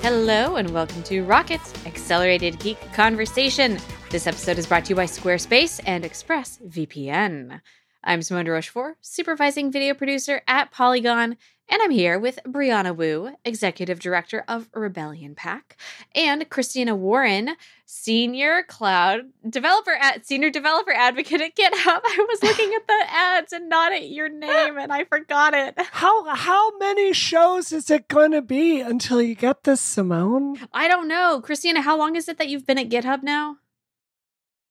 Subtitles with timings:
[0.00, 3.78] Hello, and welcome to Rocket's Accelerated Geek Conversation.
[4.10, 7.60] This episode is brought to you by Squarespace and ExpressVPN.
[8.04, 11.36] I'm Simone de Rochefort, supervising video producer at Polygon,
[11.68, 15.76] and I'm here with Brianna Wu, executive director of Rebellion PAC,
[16.14, 22.00] and Christina Warren, senior cloud developer at senior developer advocate at GitHub.
[22.04, 25.74] I was looking at the ads and not at your name, and I forgot it.
[25.92, 30.58] How how many shows is it going to be until you get this, Simone?
[30.72, 31.82] I don't know, Christina.
[31.82, 33.56] How long is it that you've been at GitHub now?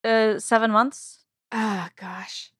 [0.03, 1.25] Uh, seven months.
[1.52, 2.52] Ah, gosh.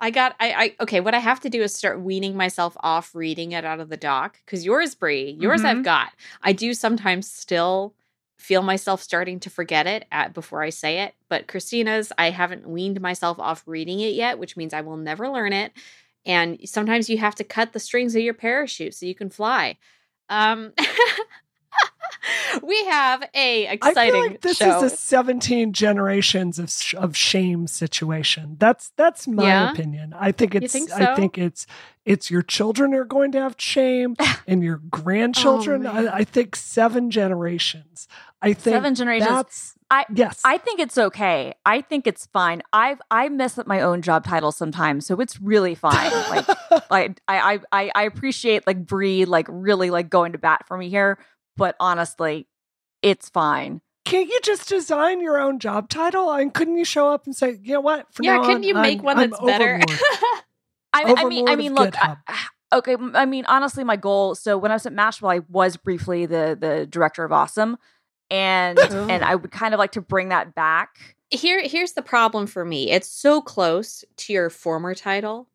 [0.00, 1.00] I got I, I okay.
[1.00, 3.96] What I have to do is start weaning myself off reading it out of the
[3.96, 5.84] doc because yours, Brie, yours I've Mhm.
[5.84, 6.12] got.
[6.42, 7.94] I do sometimes still
[8.38, 12.68] feel myself starting to forget it at before I say it, but Christina's I haven't
[12.68, 15.72] weaned myself off reading it yet, which means I will never learn it.
[16.24, 19.78] And sometimes you have to cut the strings of your parachute so you can fly.
[20.28, 20.72] Um,
[22.62, 24.82] we have a exciting I feel like this show.
[24.84, 28.56] is a 17 generations of sh- of shame situation.
[28.58, 29.70] That's that's my Yeah?
[29.72, 30.14] opinion.
[30.18, 31.66] I think it's think I think it's
[32.04, 35.86] it's your children are going to have shame oh, and your grandchildren.
[35.86, 35.90] Oh.
[35.90, 38.08] I, I think seven generations.
[38.40, 39.28] I think Seven generations.
[39.30, 40.40] That's I- yes.
[40.44, 41.54] I think it's okay.
[41.66, 42.62] I think it's fine.
[42.72, 46.10] I've I mess up my own job title sometimes, so it's really fine.
[46.30, 46.46] Like
[46.90, 50.88] I I I I appreciate like Bree like really like going to bat for me
[50.88, 51.18] here,
[51.58, 52.46] but honestly,
[53.02, 53.82] it's fine.
[54.06, 56.32] Can't you just design your own job title?
[56.32, 58.06] And couldn't you show up and say, you know what?
[58.14, 59.80] From yeah, now couldn't on, you make I'm- one I'm that's better?
[60.94, 61.94] I, I mean, I mean, look.
[61.94, 62.16] GitHub.
[62.26, 64.34] I- okay, m- I mean, honestly, my goal.
[64.34, 67.76] So when I was at Mashable, I was briefly the the director of Awesome,
[68.30, 71.14] and and I would kind of like to bring that back.
[71.30, 72.90] Here, here's the problem for me.
[72.90, 75.46] It's so close to your former title.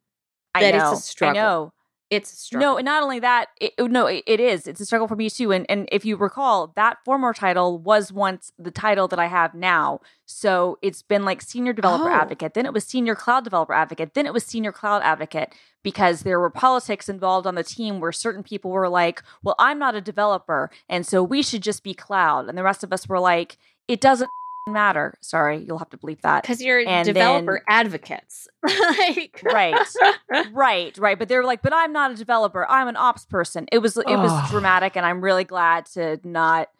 [0.54, 0.94] I That it's a know.
[0.98, 1.40] struggle.
[1.40, 1.72] I know.
[2.16, 2.72] It's a struggle.
[2.72, 4.66] No, and not only that, it, no, it, it is.
[4.66, 5.52] It's a struggle for me too.
[5.52, 9.54] And and if you recall, that former title was once the title that I have
[9.54, 10.00] now.
[10.26, 12.14] So it's been like senior developer Oh.
[12.14, 12.54] advocate.
[12.54, 14.14] Then it was senior cloud developer advocate.
[14.14, 15.52] Then it was senior cloud advocate
[15.82, 19.78] because there were politics involved on the team where certain people were like, "Well, I'm
[19.78, 23.06] not a developer, and so we should just be cloud," and the rest of us
[23.08, 24.30] were like, "It doesn't
[24.66, 26.42] matter." Sorry, you'll have to bleep that.
[26.42, 28.48] because you're And developer advocates.
[28.64, 29.76] like, Right.
[30.52, 33.78] right right but they're like but i'm not a developer i'm an ops person it
[33.78, 36.70] was it was dramatic and i'm really glad to not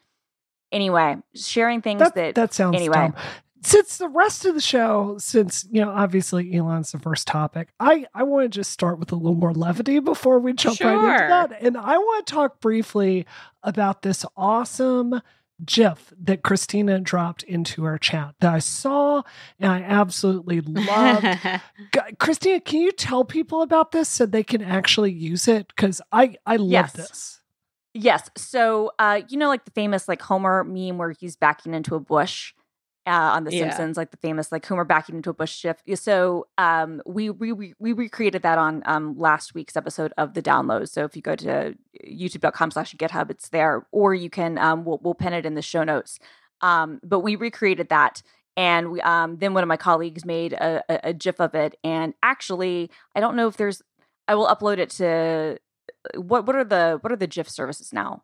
[0.71, 2.95] anyway sharing things that, that, that sounds anyway.
[2.95, 3.15] dumb.
[3.61, 8.05] Since the rest of the show, since you know, obviously Elon's the first topic, I
[8.13, 11.27] I want to just start with a little more levity before we jump right into
[11.29, 13.25] that, and I want to talk briefly
[13.63, 15.19] about this awesome
[15.63, 19.21] GIF that Christina dropped into our chat that I saw
[19.59, 21.27] and I absolutely loved.
[22.19, 25.67] Christina, can you tell people about this so they can actually use it?
[25.69, 26.93] Because I I love Yes.
[26.93, 27.41] this.
[27.93, 31.95] yes so uh you know like the famous like homer meme where he's backing into
[31.95, 32.53] a bush
[33.07, 33.63] uh, on The Yeah.
[33.69, 35.83] Simpsons, like the famous like Homer backing into a bush shift.
[35.95, 40.41] So um, we, we we we recreated that on um, last week's episode of the
[40.41, 40.89] download.
[40.89, 45.13] So if you go to youtube.com/slash GitHub, it's there, or you can um, we'll we'll
[45.13, 46.19] pin it in the show notes.
[46.61, 48.23] Um, but we recreated that,
[48.57, 51.75] and we um, then one of my colleagues made a, a, a GIF of it.
[51.83, 53.81] And actually, I don't know if there's.
[54.27, 55.59] I will upload it to
[56.15, 58.23] what what are the what are the GIF services now?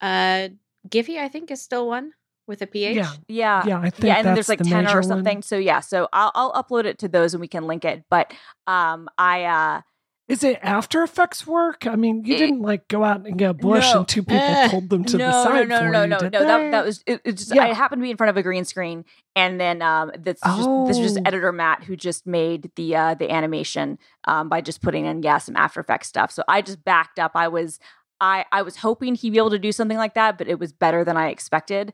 [0.00, 0.48] uh,
[0.88, 2.12] Giphy, I think, is still one
[2.46, 2.96] with a PH.
[2.96, 3.10] Yeah.
[3.28, 5.36] Yeah, Yeah, I think yeah, and then there's like the Tenor major or something.
[5.38, 5.42] one.
[5.42, 8.04] So yeah, so I'll I'll upload it to those and we can link it.
[8.10, 8.32] But
[8.66, 9.80] um, I uh,
[10.28, 11.86] Is it After Effects work?
[11.86, 13.98] I mean, you It- didn't like go out and get a bush No.
[14.00, 14.68] and two people Eh.
[14.70, 16.44] pulled them to no, the side no, for no, no, you, no, did no.
[16.44, 17.20] That that was it.
[17.24, 17.64] it just Yeah.
[17.64, 20.68] I happened to be in front of a green screen, and then um, that's just
[20.86, 21.22] this is just Oh.
[21.26, 25.38] editor Matt who just made the uh the animation um by just putting in yeah
[25.38, 26.30] some After Effects stuff.
[26.32, 27.32] So I just backed up.
[27.34, 27.78] I was
[28.20, 30.72] I I was hoping he'd be able to do something like that, but it was
[30.72, 31.92] better than I expected.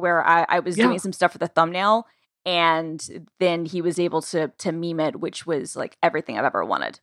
[0.00, 0.86] Where I I was Yeah.
[0.86, 2.06] doing some stuff for the thumbnail.
[2.46, 6.64] And then he was able to to meme it, which was like everything I've ever
[6.64, 6.98] wanted.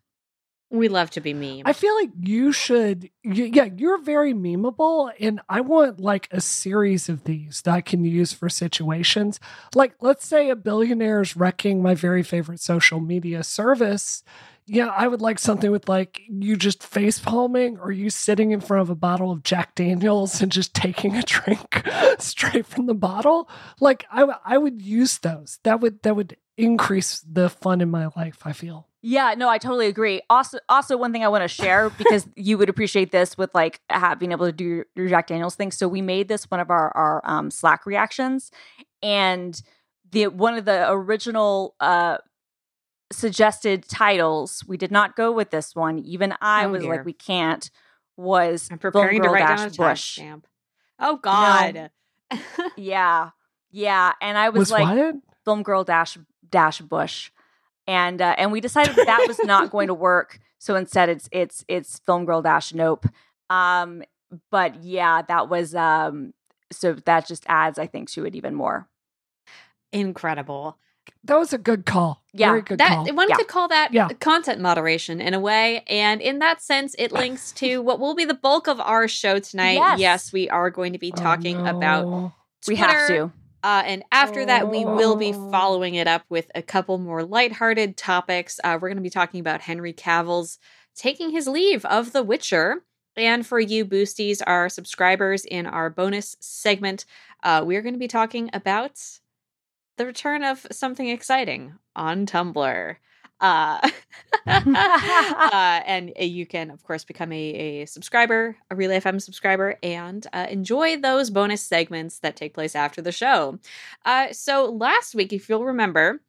[0.70, 1.62] We love to be meme.
[1.64, 3.04] I feel like you should.
[3.24, 7.80] y- Yeah, you're very memeable, and I want like a series of these that I
[7.80, 9.40] can use for situations.
[9.76, 14.24] Like, let's say a billionaire is wrecking my very favorite social media service.
[14.70, 18.60] Yeah, I would like something with like you just face palming or you sitting in
[18.60, 21.84] front of a bottle of Jack Daniels and just taking a drink
[22.20, 23.50] straight from the bottle.
[23.80, 25.60] Like I, w- I would use those.
[25.64, 28.42] That would that would increase the fun in my life.
[28.44, 28.88] I feel.
[29.02, 30.22] Yeah, no, I totally agree.
[30.30, 33.80] Also, also one thing I want to share because you would appreciate this with like
[34.20, 35.72] being able to do your, your Jack Daniels thing.
[35.72, 38.52] So we made this one of our our um, Slack reactions,
[39.02, 39.62] and
[40.12, 42.18] the one of the original uh,
[43.12, 44.64] suggested titles.
[44.68, 46.00] We did not go with this one.
[46.00, 46.96] Even I Oh, was dear.
[46.98, 47.70] like, we can't.
[48.18, 50.20] Was I'm preparing to Film Girl write Dash down a Bush.
[50.20, 50.44] timestamp.
[51.00, 51.92] Oh God.
[52.78, 53.30] yeah,
[53.72, 54.14] yeah.
[54.22, 55.16] And I was, Was like, what?
[55.46, 56.18] film girl dash
[56.50, 57.32] dash Bush,
[57.86, 60.40] and uh, and we decided that, that was not going to work.
[60.58, 63.06] So instead, it's it's it's film girl dash Nope.
[63.50, 64.04] Um,
[64.52, 66.34] but yeah, that was um.
[66.72, 68.90] So that just adds, I think, to it even more.
[69.94, 70.78] Incredible.
[71.24, 72.24] That was a good call.
[72.34, 73.14] Yeah, Very good That call.
[73.14, 73.36] one Yeah.
[73.36, 74.08] could call that Yeah.
[74.20, 78.26] content moderation in a way, and in that sense, it links to what will be
[78.26, 79.98] the bulk of our show tonight.
[79.98, 80.32] Yes.
[80.32, 82.34] we are going to be Oh, talking about no.
[82.68, 83.32] We have to.
[83.64, 85.52] Uh, and after that, we will be Oh.
[85.52, 88.60] following it up with a couple more lighthearted topics.
[88.64, 90.60] Uh, we're going to be talking about Henry Cavill's
[90.96, 92.84] taking his leave of The Witcher.
[93.16, 97.04] And for you boosties, our subscribers in our bonus segment,
[97.44, 99.02] uh, we're going to be talking about
[99.98, 102.96] the return of something exciting on Tumblr.
[103.40, 103.90] Uh,
[104.48, 109.78] uh, and uh, you can, of course, become a, a subscriber, a Relay FM subscriber,
[109.84, 113.60] and uh, enjoy those bonus segments that take place after the show.
[114.06, 116.22] Uh, so, last week, if you'll remember,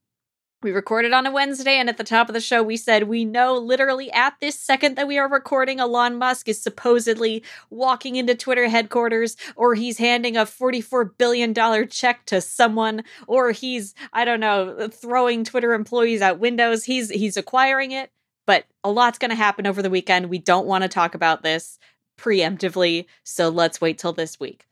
[0.61, 3.25] we recorded on a Wednesday, and at the top of the show, we said we
[3.25, 8.35] know literally at this second that we are recording, Elon Musk is supposedly walking into
[8.35, 11.55] Twitter headquarters, or he's handing a $44 billion
[11.89, 16.85] check to someone, or he's, I don't know, throwing Twitter employees out windows.
[16.85, 18.11] He's he's acquiring it,
[18.45, 20.29] but a lot's going to happen over the weekend.
[20.29, 21.79] We don't want to talk about this
[22.19, 24.67] preemptively, so let's wait till this week.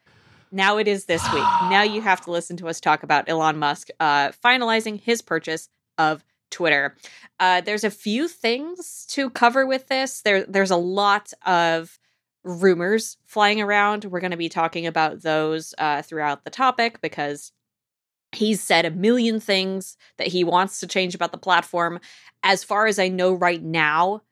[0.51, 1.45] Now it is this week.
[1.71, 5.69] Now you have to listen to us talk about Elon Musk uh, finalizing his purchase
[5.99, 6.97] of Twitter.
[7.41, 10.23] Uh, there's a few things to cover with this.
[10.23, 11.99] There, there's a lot of
[12.45, 14.05] rumors flying around.
[14.05, 17.53] We're going to be talking about those uh, throughout the topic because
[18.33, 22.01] he's said a million things that he wants to change about the platform.
[22.43, 24.23] As far as I know, right now,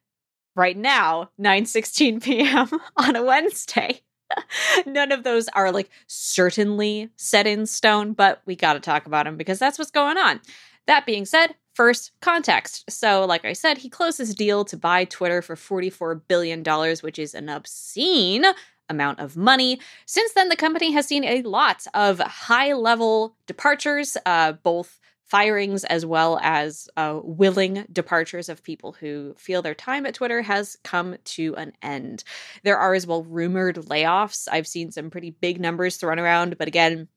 [0.55, 2.69] right now, 9:16 p.m.
[2.97, 4.03] on a Wednesday.
[4.87, 9.25] None of those are like certainly set in stone, but we got to talk about
[9.25, 10.41] them because that's what's going on.
[10.87, 12.91] That being said, first context.
[12.91, 16.63] So, like I said, he closed his deal to buy Twitter for $44 billion,
[17.03, 18.45] which is an obscene
[18.89, 19.81] amount of money.
[20.07, 25.85] Since then, the company has seen a lot of high level departures, uh, both firings
[25.85, 30.77] as well as uh, willing departures of people who feel their time at Twitter has
[30.85, 32.23] come to an end.
[32.63, 34.47] There are as well rumored layoffs.
[34.53, 37.09] I've seen some pretty big numbers thrown around, but again,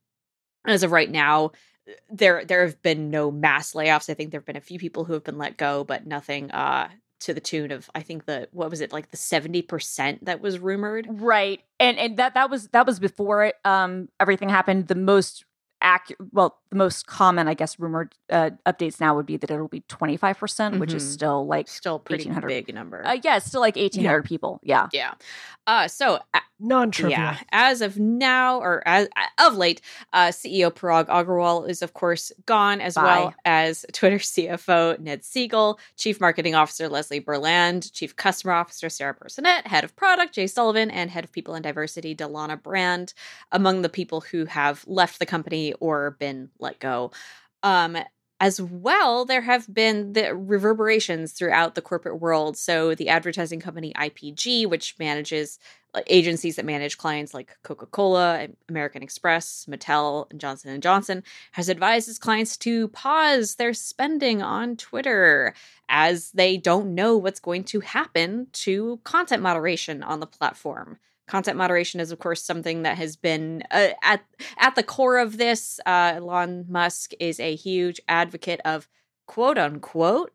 [0.65, 1.51] as of right now,
[2.09, 4.09] there there have been no mass layoffs.
[4.09, 6.51] I think there have been a few people who have been let go, but nothing
[6.51, 6.89] uh
[7.19, 10.59] to the tune of I think the what was it like the 70% that was
[10.59, 11.07] rumored.
[11.09, 11.61] Right.
[11.79, 14.87] And and that that was that was before it um everything happened.
[14.87, 15.45] The most
[15.81, 19.67] accurate well, the most common, I guess, rumored uh, updates now would be that it'll
[19.69, 21.13] be 25%, which is Mhm.
[21.13, 22.47] still like Still pretty 1800.
[22.65, 23.05] big number.
[23.05, 24.59] uh, yeah, still like 1800 people.
[24.63, 24.87] Yeah.
[24.91, 25.13] yeah.
[25.65, 27.19] Uh so a- Non trivial.
[27.19, 29.07] Yeah, as of now, or as
[29.39, 29.79] of late,
[30.11, 33.03] uh, CEO Parag Agrawal is of course gone, as Bye.
[33.03, 39.13] well as Twitter CFO Ned Segal, Chief Marketing Officer Leslie Berland, Chief Customer Officer Sarah
[39.13, 43.13] Personette, Head of Product Jay Sullivan, and Head of People and Diversity Dalana Brand,
[43.51, 47.11] among the people who have left the company or been let go.
[47.63, 47.97] Um,
[48.39, 52.55] as well, there have been the reverberations throughout the corporate world.
[52.55, 55.57] So, the advertising company IPG, which manages
[56.05, 62.07] agencies that manage clients like Coca-Cola, American Express, Mattel, and Johnson and Johnson, has advised
[62.07, 65.53] its clients to pause their spending on Twitter
[65.89, 70.99] as they don't know what's going to happen to content moderation on the platform.
[71.27, 74.23] Content moderation is, of course, something that has been uh, at
[74.57, 75.79] at the core of this.
[75.85, 78.87] Uh, Elon Musk is a huge advocate of
[79.25, 80.31] quote unquote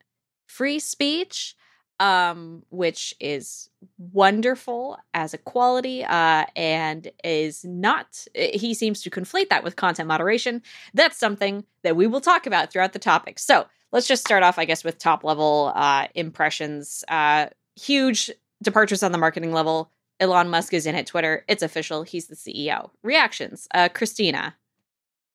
[0.47, 1.57] free speech,
[1.99, 8.27] um, which is wonderful as a quality, uh, and is not.
[8.35, 10.63] He seems to conflate that with content moderation.
[10.93, 13.39] That's something that we will talk about throughout the topic.
[13.39, 17.03] So let's just start off, I guess, with top level uh, impressions.
[17.09, 17.47] Uh,
[17.77, 18.31] huge
[18.63, 19.91] departures on the marketing level.
[20.23, 21.45] Elon Musk is in at Twitter.
[21.49, 22.05] It's official.
[22.05, 22.91] He's the CEO.
[23.03, 23.67] Reactions.
[23.75, 24.57] Uh, Christina.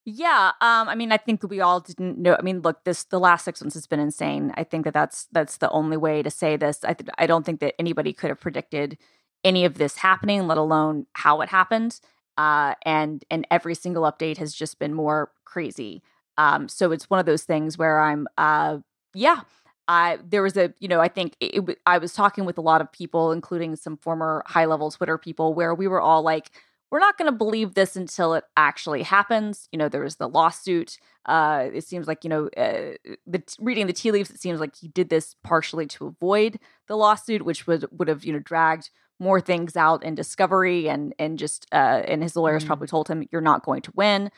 [0.06, 2.38] Yeah, um, I mean, I think we all didn't know.
[2.40, 4.54] I mean, look, this the last six months has been insane.
[4.56, 6.80] I think that that's that's the only way to say this.
[6.86, 8.98] I th- I don't think that anybody could have predicted
[9.44, 12.00] any of this happening, let alone how it happened.
[12.38, 16.02] Uh, and and every single update has just been more crazy.
[16.38, 18.78] Um, so it's one of those things where I'm, uh,
[19.14, 19.42] yeah,
[19.88, 22.62] I there was a you know I think it, it, I was talking with a
[22.62, 26.52] lot of people, including some former high level Twitter people, where we were all like,
[26.92, 29.68] we're not going to believe this until it actually happens.
[29.72, 30.98] You know, there was the lawsuit.
[31.26, 34.76] Uh, it seems like you know, uh, the reading the tea leaves, it seems like
[34.76, 38.90] he did this partially to avoid the lawsuit, which would would have you know dragged
[39.20, 42.68] more things out in discovery and and just uh and his lawyers Mm.
[42.68, 44.30] probably told him you're not going to win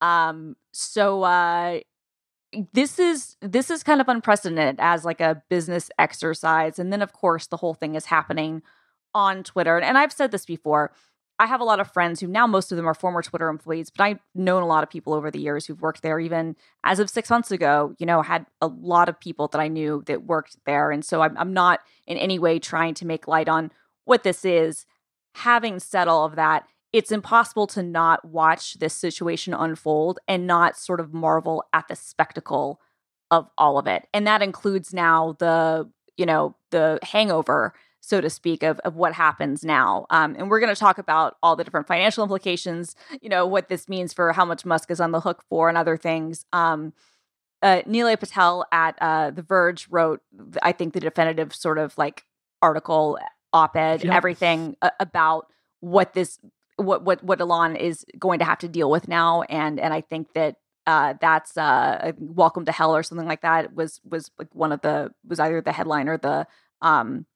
[0.00, 1.80] um so uh
[2.72, 7.12] this is this is kind of unprecedented as like a business exercise and then of
[7.12, 8.62] course the whole thing is happening
[9.14, 10.92] on twitter and i've said this before
[11.38, 13.90] i have a lot of friends who now most of them are former twitter employees
[13.90, 16.54] but i've known a lot of people over the years who've worked there even
[16.84, 20.02] as of six months ago you know had a lot of people that i knew
[20.06, 23.48] that worked there and so i'm, I'm not in any way trying to make light
[23.48, 23.70] on
[24.04, 24.86] what this is.
[25.34, 30.76] Having said all of that it's impossible to not watch this situation unfold and not
[30.76, 32.80] sort of marvel at the spectacle
[33.30, 34.06] of all of it.
[34.12, 39.14] And that includes now the, you know, the hangover, so to speak, of, of what
[39.14, 40.06] happens now.
[40.10, 43.68] Um, and we're going to talk about all the different financial implications, you know, what
[43.68, 46.44] this means for how much Musk is on the hook for and other things.
[46.52, 46.92] Um,
[47.62, 50.20] uh, Nilay Patel at uh, The Verge wrote,
[50.62, 52.24] I think, the definitive sort of like
[52.60, 53.18] article,
[53.52, 54.12] op ed, Yep.
[54.12, 55.46] everything uh, about
[55.80, 56.38] what this
[56.76, 60.00] what what what Elon is going to have to deal with now, and and I
[60.00, 64.54] think that uh, that's uh, Welcome to Hell or something like that was was like
[64.54, 66.46] one of the was either the headline or the
[66.80, 67.26] um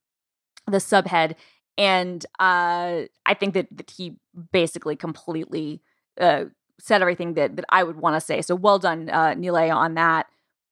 [0.66, 1.36] the subhead,
[1.78, 4.16] and uh, I think that, that he
[4.52, 5.80] basically completely
[6.20, 6.46] uh,
[6.80, 8.42] said everything that that I would want to say.
[8.42, 10.26] So well done, uh, Nilay, on that.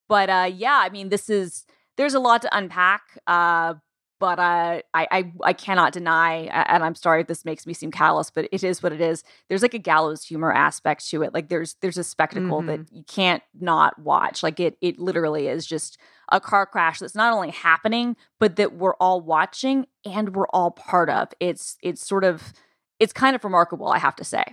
[0.09, 1.65] But uh, yeah, I mean, this is
[1.97, 3.03] there's a lot to unpack.
[3.27, 3.75] Uh,
[4.21, 7.91] but uh, I, I I cannot deny, and I'm sorry if this makes me seem
[7.91, 9.25] callous, but it is what it is.
[9.49, 11.35] There's like a gallows humor aspect to it.
[11.35, 14.43] Like there's there's a spectacle that you can't not watch.
[14.43, 15.99] Like it it literally is just
[16.31, 20.71] a car crash that's not only happening, but that we're all watching and we're all
[20.71, 21.29] part of.
[21.41, 22.53] It's it's sort of
[23.01, 24.45] it's kind of remarkable, I have to say.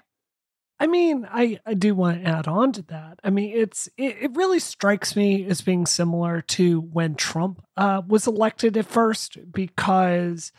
[0.82, 3.20] I mean, I, I do want to add on to that.
[3.24, 8.02] I mean, it's it, it really strikes me as being similar to when Trump uh,
[8.08, 10.52] was elected at first, because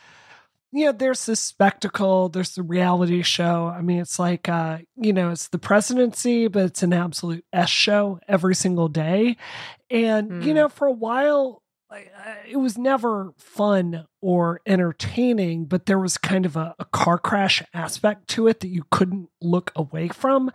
[0.71, 3.67] you know there's this spectacle, there's the reality show.
[3.67, 7.69] I mean, it's like uh, you know, it's the presidency, but it's an absolute s
[7.69, 9.37] show every single day,
[9.91, 10.55] and you Hmm.
[10.55, 11.62] know, for a while,
[12.49, 17.63] it was never fun or entertaining, but there was kind of a, a car crash
[17.75, 20.51] aspect to it that you couldn't look away from.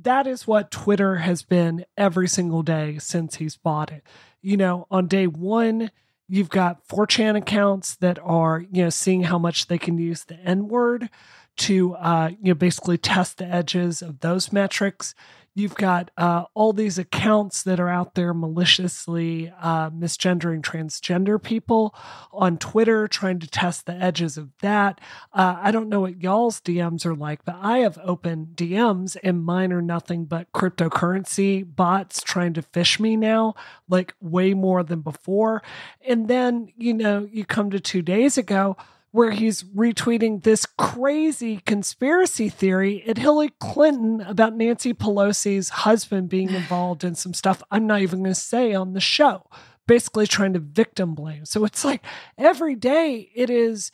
[0.00, 4.04] That is what Twitter has been every single day since he's bought it.
[4.40, 5.90] You know, on day one,
[6.28, 10.36] you've got 4chan accounts that are, you know, seeing how much they can use the
[10.36, 11.10] N word
[11.58, 15.14] to, uh, you know, basically test the edges of those metrics.
[15.54, 21.94] You've got uh, all these accounts that are out there maliciously uh, misgendering transgender people
[22.32, 24.98] on Twitter, trying to test the edges of that.
[25.32, 29.44] Uh, I don't know what y'all's DMs are like, but I have open DMs and
[29.44, 33.54] mine are nothing but cryptocurrency bots trying to fish me now,
[33.90, 35.62] like way more than before.
[36.06, 38.78] And then, you know, you come to two days ago
[39.12, 46.50] where he's retweeting this crazy conspiracy theory at Hillary Clinton about Nancy Pelosi's husband being
[46.54, 49.46] involved in some stuff I'm not even going to say on the show,
[49.86, 51.44] basically trying to victim blame.
[51.44, 52.04] So it's like
[52.36, 53.92] every day it is,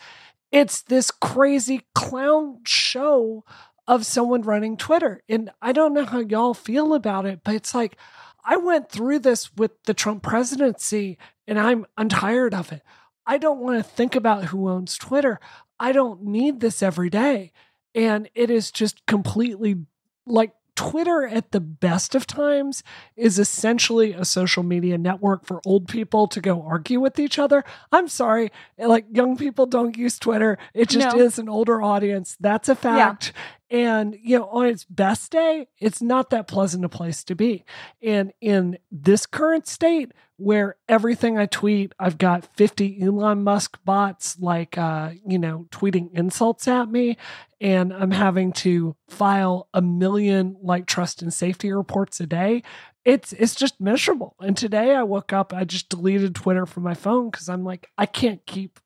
[0.50, 3.44] it's this crazy clown show
[3.88, 5.22] of someone running Twitter.
[5.28, 7.96] And I don't know how y'all feel about it, but it's like,
[8.44, 12.82] I went through this with the Trump presidency and I'm I'm tired of it.
[13.28, 15.38] I don't want to think about who owns Twitter.
[15.78, 17.52] I don't need this every day.
[17.94, 19.76] And it is just completely
[20.26, 22.84] like Twitter at the best of times
[23.16, 27.64] is essentially a social media network for old people to go argue with each other.
[27.90, 30.56] I'm sorry, like young people don't use Twitter.
[30.74, 31.20] It just No.
[31.22, 32.36] is an older audience.
[32.38, 33.32] That's a fact.
[33.70, 37.64] And, you know, on its best day, it's not that pleasant a place to be.
[38.02, 44.38] And in this current state, where everything I tweet, I've got 50 Elon Musk bots,
[44.38, 47.18] like, uh, you know, tweeting insults at me.
[47.60, 52.62] And I'm having to file a million like trust and safety reports a day.
[53.04, 54.36] It's it's just miserable.
[54.38, 57.88] And today I woke up, I just deleted Twitter from my phone because I'm like,
[57.98, 58.78] I can't keep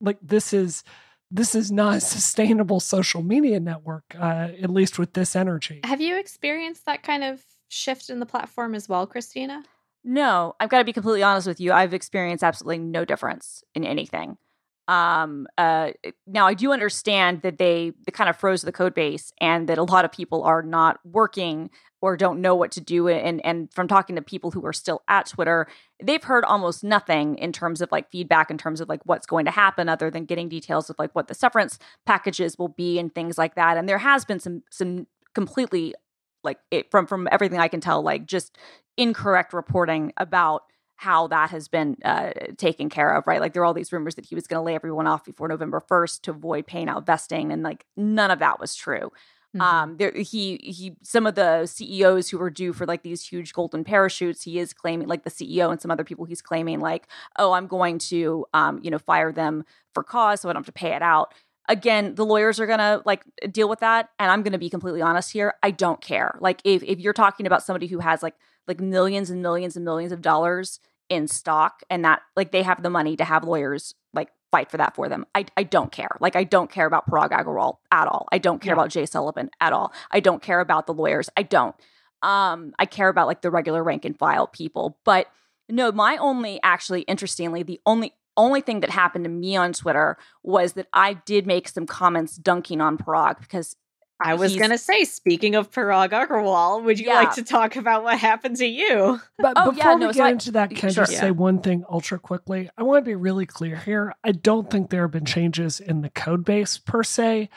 [0.00, 0.82] like this is
[1.30, 5.80] this is not a sustainable social media network, uh, at least with this energy.
[5.84, 9.64] Have you experienced that kind of shift in the platform as well, Christina?
[10.04, 11.72] No, I've got to be completely honest with you.
[11.72, 14.38] I've experienced absolutely no difference in anything.
[14.88, 15.90] Um, uh,
[16.26, 19.78] now I do understand that they, they kind of froze the code base and that
[19.78, 23.08] a lot of people are not working or don't know what to do.
[23.08, 25.66] And and from talking to people who are still at Twitter,
[26.02, 29.44] they've heard almost nothing in terms of like feedback in terms of like what's going
[29.46, 33.14] to happen, other than getting details of like what the severance packages will be and
[33.14, 33.76] things like that.
[33.76, 35.94] And there has been some some completely
[36.44, 38.56] like it from from everything I can tell, like just
[38.96, 40.62] incorrect reporting about
[40.96, 43.40] how that has been uh, taken care of, right?
[43.40, 45.46] Like there are all these rumors that he was going to lay everyone off before
[45.48, 49.12] November 1st to avoid paying out vesting, and like none of that was true.
[49.56, 49.60] Mm-hmm.
[49.60, 53.52] Um, there he he some of the CEOs who were due for like these huge
[53.52, 57.06] golden parachutes, he is claiming like the CEO and some other people he's claiming like,
[57.38, 60.66] oh, I'm going to um, you know, fire them for cause so I don't have
[60.66, 61.32] to pay it out.
[61.68, 64.10] Again, the lawyers are gonna like deal with that.
[64.18, 65.54] And I'm gonna be completely honest here.
[65.62, 66.36] I don't care.
[66.40, 68.34] Like if if you're talking about somebody who has like
[68.66, 72.82] like millions and millions and millions of dollars in stock and that like they have
[72.82, 75.26] the money to have lawyers like fight for that for them.
[75.34, 76.16] I, I don't care.
[76.20, 78.26] Like I don't care about Parag Agrawal at all.
[78.32, 78.80] I don't care yeah.
[78.80, 79.92] about Jay Sullivan at all.
[80.10, 81.28] I don't care about the lawyers.
[81.36, 81.74] I don't.
[82.22, 84.98] Um, I care about like the regular rank and file people.
[85.04, 85.28] But
[85.68, 90.18] no, my only actually interestingly, the only only thing that happened to me on Twitter
[90.42, 93.76] was that I did make some comments dunking on Parag because
[94.20, 97.14] I was going to say, speaking of Parag Agrawal, would you yeah.
[97.16, 99.20] like to talk about what happened to you?
[99.38, 101.20] But oh, before yeah, we no, get so into that, can sure, I just yeah.
[101.20, 102.70] say one thing ultra quickly?
[102.78, 104.14] I want to be really clear here.
[104.24, 107.50] I don't think there have been changes in the code base per se.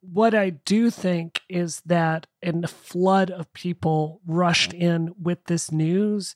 [0.00, 5.72] What I do think is that in the flood of people rushed in with this
[5.72, 6.34] news,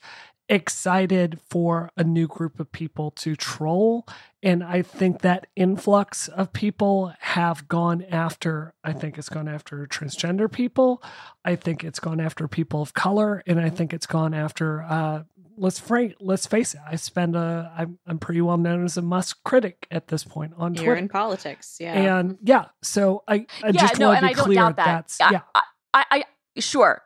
[0.49, 4.06] excited for a new group of people to troll.
[4.42, 9.87] And I think that influx of people have gone after, I think it's gone after
[9.87, 11.02] transgender people.
[11.45, 13.42] I think it's gone after people of color.
[13.47, 15.23] And I think it's gone after, uh,
[15.57, 16.80] let's frank, let's face it.
[16.88, 20.52] I spend a, I'm, I'm pretty well known as a Musk critic at this point
[20.57, 20.97] on You're Twitter.
[20.97, 21.78] in politics.
[21.80, 22.18] Yeah.
[22.18, 24.62] And yeah, so I, I yeah, just no, want to be clear.
[24.62, 24.76] That.
[24.76, 25.40] That's, yeah.
[25.54, 25.62] I,
[25.95, 26.25] I, I,
[26.61, 27.02] sure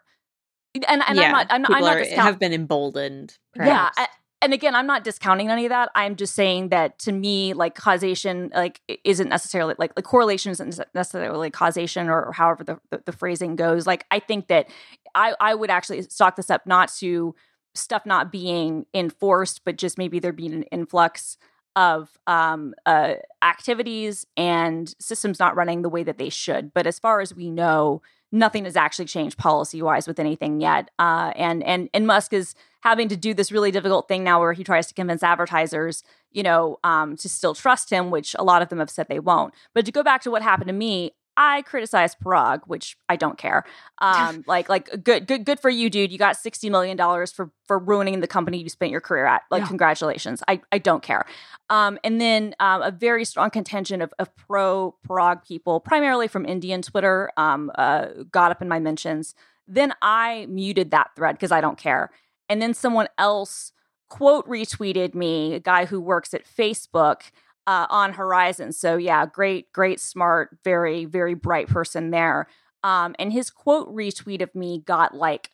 [0.74, 3.36] and and yeah, I'm not I'm, I'm not are, have been emboldened.
[3.54, 3.98] Perhaps.
[3.98, 4.06] Yeah,
[4.42, 5.90] and again, I'm not discounting any of that.
[5.94, 10.80] I'm just saying that to me, like causation, like isn't necessarily like like correlation isn't
[10.94, 13.86] necessarily causation or, or however the, the, the phrasing goes.
[13.86, 14.68] Like I think that
[15.14, 17.34] I I would actually stock this up not to
[17.74, 21.38] stuff not being enforced, but just maybe there being an influx
[21.76, 26.74] of um, uh, activities and systems not running the way that they should.
[26.74, 28.02] But as far as we know,
[28.32, 30.90] nothing has actually changed policy wise with anything yet.
[30.98, 34.52] Uh, and and and Musk is having to do this really difficult thing now where
[34.54, 38.62] he tries to convince advertisers, you know, um, to still trust him, which a lot
[38.62, 39.54] of them have said they won't.
[39.74, 43.38] But to go back to what happened to me, I criticize Parag, which I don't
[43.38, 43.64] care.
[44.02, 46.10] Um, like, like good, good, good for you, dude.
[46.10, 49.42] You got sixty million dollars for for ruining the company you spent your career at.
[49.48, 49.68] Like, yeah.
[49.68, 50.42] congratulations.
[50.48, 51.24] I I don't care.
[51.70, 56.44] Um, and then um, a very strong contention of, of pro Parag people, primarily from
[56.46, 59.36] Indian Twitter, um, uh, got up in my mentions.
[59.68, 62.10] Then I muted that thread because I don't care.
[62.48, 63.72] And then someone else
[64.12, 67.30] quote retweeted me, a guy who works at Facebook
[67.66, 68.72] uh, on Horizon.
[68.72, 72.46] So yeah, great, great, smart, very, very bright person there.
[72.82, 75.50] Um, and his quote retweet of me got like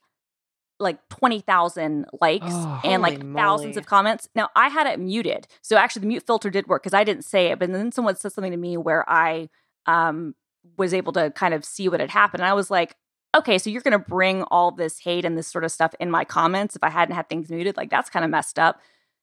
[0.81, 3.35] like 20,000 likes oh, and like moly.
[3.35, 4.29] thousands of comments.
[4.37, 5.49] Now I had it muted.
[5.61, 8.15] So actually the mute filter did work because I didn't say it, but then someone
[8.15, 9.49] said something to me where I
[9.87, 10.37] um
[10.77, 12.43] was able to kind of see what had happened.
[12.43, 12.95] And I was like,
[13.37, 16.11] okay, so you're going to bring all this hate and this sort of stuff in
[16.11, 17.77] my comments if I hadn't had things muted.
[17.77, 18.81] Like that's kind of messed up.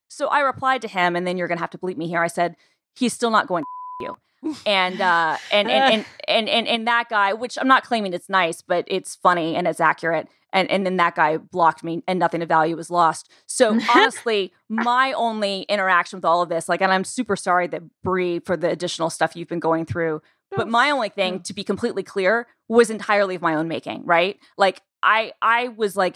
[0.07, 2.21] So I replied to him, and then you're going to have to bleep me here.
[2.21, 2.55] I said,
[2.95, 4.17] he's still not going to you.
[4.65, 8.29] and uh and and, and and and and that guy which i'm not claiming it's
[8.29, 10.27] nice but it's funny and it's accurate.
[10.53, 13.29] And and then that guy blocked me and nothing of value was lost.
[13.45, 17.83] So honestly my only interaction with all of this like and i'm super sorry that
[18.03, 20.21] brie for the additional stuff you've been going through
[20.55, 24.39] but my only thing to be completely clear was entirely of my own making right?
[24.57, 26.15] Like i i was like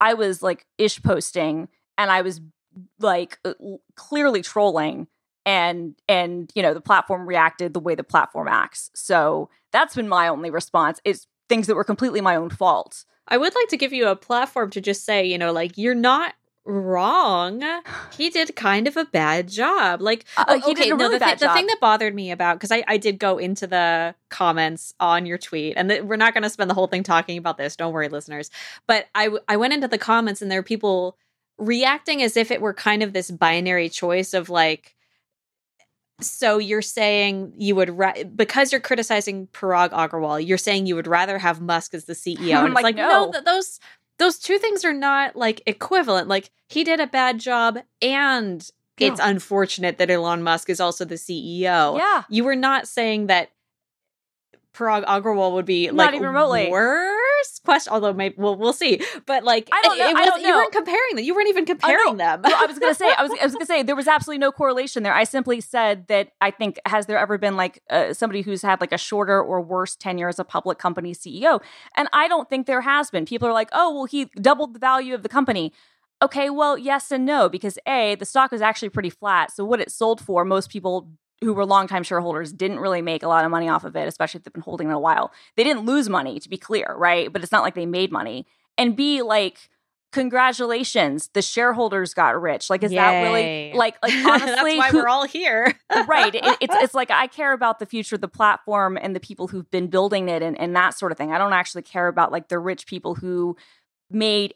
[0.00, 2.40] i was like ish posting and i was
[2.98, 3.54] like uh,
[3.96, 5.06] clearly trolling
[5.46, 8.90] and and you know the platform reacted the way the platform acts.
[8.94, 13.04] So that's been my only response is things that were completely my own fault.
[13.28, 15.94] I would like to give you a platform to just say you know like you're
[15.94, 17.62] not wrong.
[18.16, 20.02] He did kind of a bad job.
[20.02, 22.70] Like uh, he okay, really no, the, th- the thing that bothered me about because
[22.70, 26.42] I, I did go into the comments on your tweet and th- we're not going
[26.42, 28.50] to spend the whole thing talking about this don't worry listeners
[28.86, 31.16] but I, w- I went into the comments and there are people
[31.56, 34.96] reacting as if it were kind of this binary choice of like
[36.22, 41.06] so you're saying you would ra- because you're criticizing Parag Agrawal, you're saying you would
[41.06, 42.56] rather have Musk as the CEO.
[42.64, 43.80] I'm like, like, no, no th- those
[44.18, 46.28] those two things are not like equivalent.
[46.28, 49.08] Like he did a bad job and yeah.
[49.08, 51.98] it's unfortunate that Elon Musk is also the CEO.
[51.98, 52.24] Yeah.
[52.28, 53.50] You were not saying that
[54.74, 57.92] Parag Agrawal would be not like even remotely worse question.
[57.92, 59.00] Although maybe we'll we'll see.
[59.26, 60.06] But like I don't know.
[60.06, 60.48] It, it I don't know.
[60.48, 61.24] You weren't comparing them.
[61.24, 62.42] You weren't even comparing them.
[62.44, 63.12] I was gonna say.
[63.16, 65.14] I was I was gonna say there was absolutely no correlation there.
[65.14, 68.80] I simply said that I think has there ever been like uh, somebody who's had
[68.80, 71.60] like a shorter or worse tenure as a public company CEO?
[71.96, 73.26] And I don't think there has been.
[73.26, 75.72] People are like, oh well, he doubled the value of the company.
[76.22, 79.50] Okay, well, yes and no, because A, the stock was actually pretty flat.
[79.50, 81.08] So what it sold for, most people
[81.42, 84.38] who were longtime shareholders didn't really make a lot of money off of it, especially
[84.38, 85.32] if they've been holding it a while.
[85.56, 87.32] They didn't lose money, to be clear, right?
[87.32, 88.46] But it's not like they made money.
[88.76, 89.70] And B, like,
[90.12, 92.68] congratulations, the shareholders got rich.
[92.68, 92.96] Like, is Yay.
[92.96, 94.76] that really like like honestly?
[94.76, 95.74] That's why who, we're all here,
[96.06, 96.34] right?
[96.34, 99.48] It, it's it's like I care about the future of the platform and the people
[99.48, 101.32] who've been building it and and that sort of thing.
[101.32, 103.56] I don't actually care about like the rich people who
[104.10, 104.54] made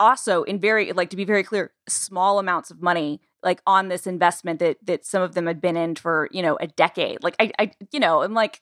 [0.00, 4.06] also in very like to be very clear small amounts of money like on this
[4.06, 7.36] investment that that some of them had been in for you know a decade like
[7.38, 8.60] i i you know i'm like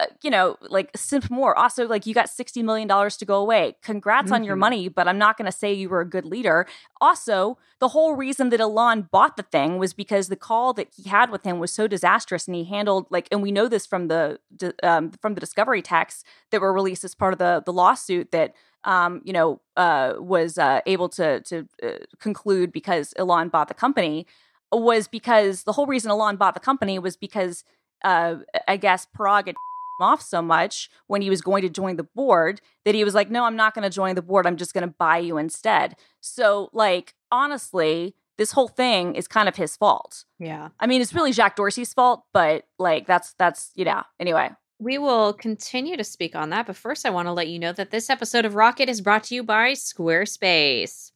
[0.00, 3.36] uh, you know like simp more also like you got 60 million dollars to go
[3.36, 4.34] away congrats mm-hmm.
[4.34, 4.60] on your mm-hmm.
[4.60, 6.66] money but i'm not going to say you were a good leader
[7.00, 11.08] also the whole reason that elon bought the thing was because the call that he
[11.08, 14.08] had with him was so disastrous and he handled like and we know this from
[14.08, 14.38] the
[14.82, 18.54] um, from the discovery texts that were released as part of the the lawsuit that
[18.84, 23.74] um, you know, uh, was uh, able to to uh, conclude because Elon bought the
[23.74, 24.26] company
[24.72, 27.64] was because the whole reason Elon bought the company was because
[28.04, 29.56] uh, I guess Parag had
[30.00, 33.30] off so much when he was going to join the board that he was like,
[33.30, 34.46] no, I'm not going to join the board.
[34.46, 35.94] I'm just going to buy you instead.
[36.20, 40.24] So, like, honestly, this whole thing is kind of his fault.
[40.40, 40.70] Yeah.
[40.80, 44.50] I mean, it's really Jack Dorsey's fault, but like, that's, that's, you know, anyway.
[44.82, 47.72] We will continue to speak on that, but first I want to let you know
[47.72, 51.12] that this episode of Rocket is brought to you by Squarespace.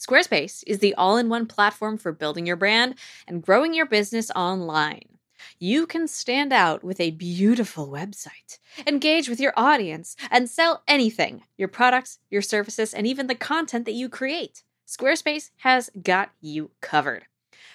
[0.00, 2.94] Squarespace is the all in one platform for building your brand
[3.26, 5.18] and growing your business online.
[5.58, 11.42] You can stand out with a beautiful website, engage with your audience, and sell anything
[11.58, 14.62] your products, your services, and even the content that you create.
[14.86, 17.26] Squarespace has got you covered.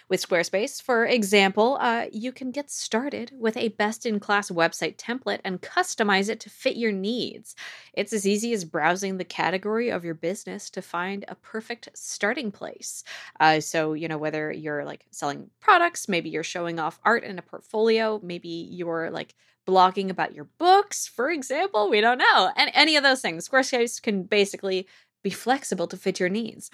[0.10, 4.98] With Squarespace, for example, uh, you can get started with a best in class website
[4.98, 7.56] template and customize it to fit your needs.
[7.94, 12.52] It's as easy as browsing the category of your business to find a perfect starting
[12.52, 13.04] place.
[13.40, 17.40] Uh, so, you know, whether you're like selling products, maybe you're showing off art in
[17.40, 19.36] a portfolio, maybe you're like
[19.66, 22.52] blogging about your books, for example, we don't know.
[22.56, 24.88] And any of those things, Squarespace can basically
[25.24, 26.70] be flexible to fit your needs.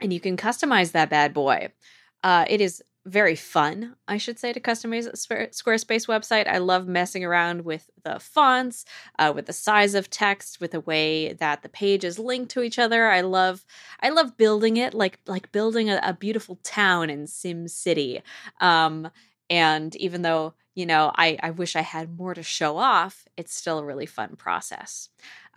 [0.00, 1.72] And you can customize that bad boy.
[2.22, 6.46] Uh, it is very fun, I should say, to customize a Squarespace website.
[6.46, 8.84] I love messing around with the fonts,
[9.18, 12.78] uh, with the size of text, with the way that the pages link to each
[12.78, 13.08] other.
[13.08, 13.64] I love,
[14.00, 18.20] I love building it like like building a, a beautiful town in Sim City.
[18.60, 19.10] Um,
[19.48, 23.54] and even though you know I, I wish i had more to show off it's
[23.54, 25.08] still a really fun process.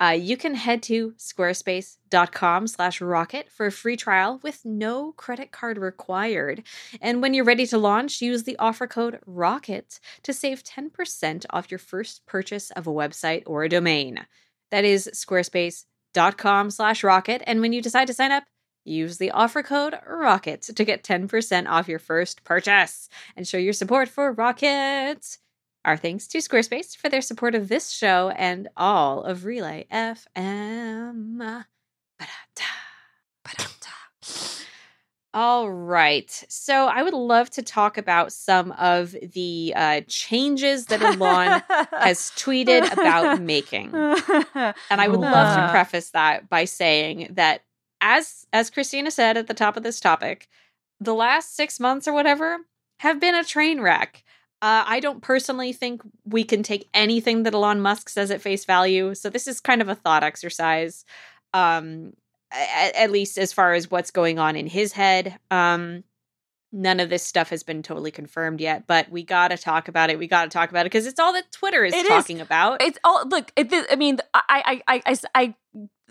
[0.02, 5.52] Uh, you can head to squarespace.com slash rocket for a free trial with no credit
[5.52, 6.64] card required.
[7.02, 11.70] And when you're ready to launch use the offer code rocket to save 10% off
[11.70, 14.26] your first purchase of a website or a domain.
[14.72, 17.44] That is squarespace.com slash rocket.
[17.46, 18.46] And when you decide to sign up
[18.86, 23.74] Use the offer code ROCKET to get 10% off your first purchase and show your
[23.74, 25.38] support for Rocket.
[25.86, 31.38] Our thanks to Squarespace for their support of this show and all of Relay FM.
[31.38, 32.64] Ba-da-da,
[33.44, 34.64] ba-da-da.
[35.34, 36.30] All right.
[36.48, 42.32] So I would love to talk about some of the uh, changes that Elon has
[42.38, 43.94] tweeted about making.
[43.96, 47.64] And I would love to preface that by saying that
[48.04, 50.48] as as Christina said at the top of this topic,
[51.00, 52.58] the last six months or whatever
[53.00, 54.24] have been a train wreck.
[54.62, 58.64] Uh, I don't personally think we can take anything that Elon Musk says at face
[58.64, 59.14] value.
[59.16, 61.04] So this is kind of a thought exercise,
[61.54, 62.14] um,
[62.52, 65.38] at, at least as far as what's going on in his head.
[65.52, 66.06] Um,
[66.72, 70.10] none of this stuff has been totally confirmed yet, but we got to talk about
[70.10, 70.18] it.
[70.18, 72.44] We got to talk about it because it's all that Twitter is it talking is.
[72.44, 72.82] about.
[72.82, 73.52] It's all look.
[73.58, 75.56] It, I mean, I, I, I, I,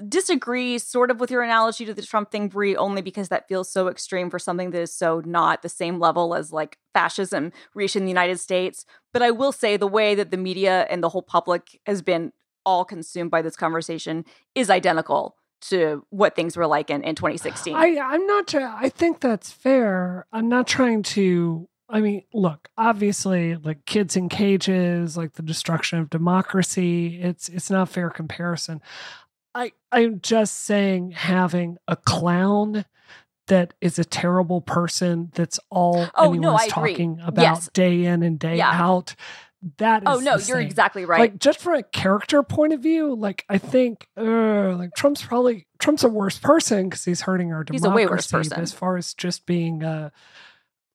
[0.08, 3.70] disagree sort of with your analogy to the Trump thing, Brie, only because that feels
[3.70, 7.96] so extreme for something that is so not the same level as like fascism reached
[7.96, 8.84] in the United States.
[9.12, 12.32] But I will say the way that the media and the whole public has been
[12.64, 17.74] all consumed by this conversation is identical to what things were like in, in 2016.
[17.74, 20.26] I, I'm not, I think that's fair.
[20.32, 25.98] I'm not trying to I mean, look, obviously, like kids in cages, like the destruction
[25.98, 28.80] of democracy, it's it's not fair comparison.
[29.54, 32.84] I I'm just saying having a clown
[33.48, 37.68] that is a terrible person that's all oh, anyone's no, talking about yes.
[37.72, 38.70] day in and day yeah.
[38.70, 39.14] out.
[39.78, 41.20] That oh no, you're exactly right.
[41.20, 45.68] Like just from a character point of view, like I think, uh, like Trump's probably
[45.78, 47.86] Trump's a worse person because he's hurting our democracy.
[47.86, 48.60] He's a way worse person.
[48.60, 50.10] As far as just being, uh,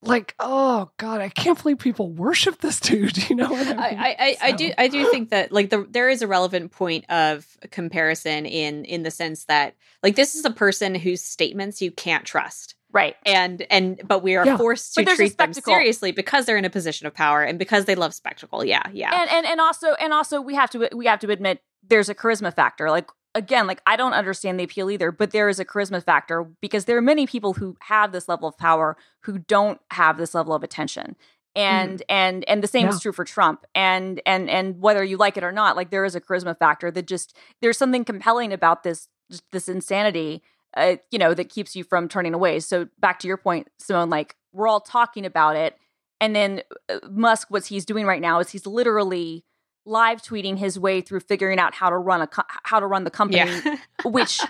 [0.04, 3.80] like oh god i can't believe people worship this dude you know what i mean?
[3.80, 4.46] I, I, so.
[4.46, 8.46] I do I do think that like the there is a relevant point of comparison
[8.46, 12.76] in in the sense that like this is a person whose statements you can't trust
[12.92, 14.58] right and and but we are yeah.
[14.58, 17.96] forced to treat them seriously because they're in a position of power and because they
[17.96, 21.20] love spectacle yeah yeah and and, and also and also we have to we have
[21.20, 25.12] to admit there's a charisma factor like again, like I don't understand the appeal either,
[25.12, 28.50] but there is a charisma factor because there are many people who have this level
[28.50, 31.16] of power who don't have this level of attention.
[31.56, 32.06] And mm.
[32.10, 32.94] and and the same yeah.
[32.94, 33.66] is true for Trump.
[33.74, 36.92] And and and whether you like it or not, like there is a charisma factor
[36.92, 39.08] that just there's something compelling about this
[39.52, 40.42] this insanity
[40.76, 42.60] uh, you know, that keeps you from turning away.
[42.60, 45.76] So back to your point, Simone, like we're all talking about it.
[46.22, 49.44] And then uh, Musk, what he's doing right now is he's literally
[49.88, 53.04] live tweeting his way through figuring out how to run a co- how to run
[53.04, 53.78] the company, yeah.
[54.06, 54.42] which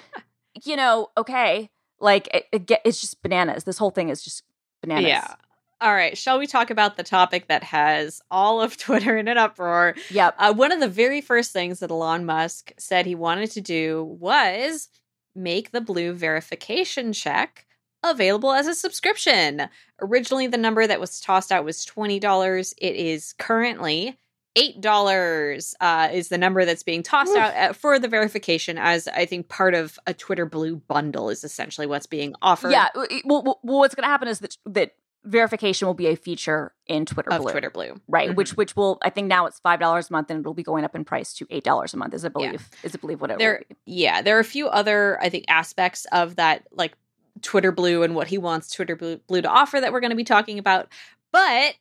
[0.63, 1.69] you know, okay,
[2.00, 3.63] like it, it, it's just bananas.
[3.63, 4.43] This whole thing is just
[4.82, 5.08] bananas.
[5.08, 5.36] Yeah.
[5.80, 9.38] All right, shall we talk about the topic that has all of Twitter in an
[9.38, 9.95] uproar?
[10.10, 10.36] Yep.
[10.39, 14.04] Uh, one of the very first things that Elon Musk said he wanted to do
[14.19, 14.89] was
[15.36, 17.67] make the blue verification check
[18.04, 19.69] available as a subscription.
[20.02, 22.73] Originally, the number that was tossed out was $20.
[22.78, 24.17] It is currently
[24.58, 29.08] eight dollars uh, is the number that's being tossed out at, for the verification as
[29.08, 32.72] I think part of a Twitter Blue bundle is essentially what's being offered.
[32.72, 32.89] Yeah,
[33.24, 37.06] well, well what's going to happen is that that verification will be a feature in
[37.06, 37.52] Twitter of Blue.
[37.52, 38.30] Twitter Blue, right?
[38.30, 38.38] Mm-hmm.
[38.38, 40.84] Which which will I think now it's five dollars a month and it'll be going
[40.84, 42.13] up in price to eight dollars a month.
[42.13, 42.54] Is it believe?
[42.54, 42.80] Yeah.
[42.84, 43.38] Is it believe whatever?
[43.38, 46.98] There, yeah, there are a few other I think aspects of that like
[47.41, 50.15] Twitter Blue and what he wants Twitter Blue, Blue to offer that we're going to
[50.15, 50.88] be talking about,
[51.32, 51.76] but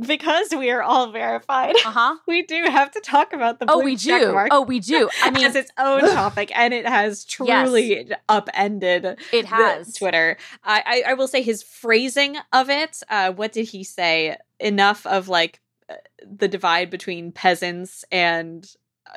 [0.00, 2.16] because we are all verified, uh-huh.
[2.26, 5.44] we do have to talk about the oh we do oh we do I mean
[5.44, 8.18] as its own topic, and it has truly yes.
[8.28, 10.36] upended it has Twitter.
[10.62, 13.02] I, I, I will say his phrasing of it.
[13.08, 14.36] Uh, what did he say?
[14.60, 18.66] Enough of like uh, the divide between peasants and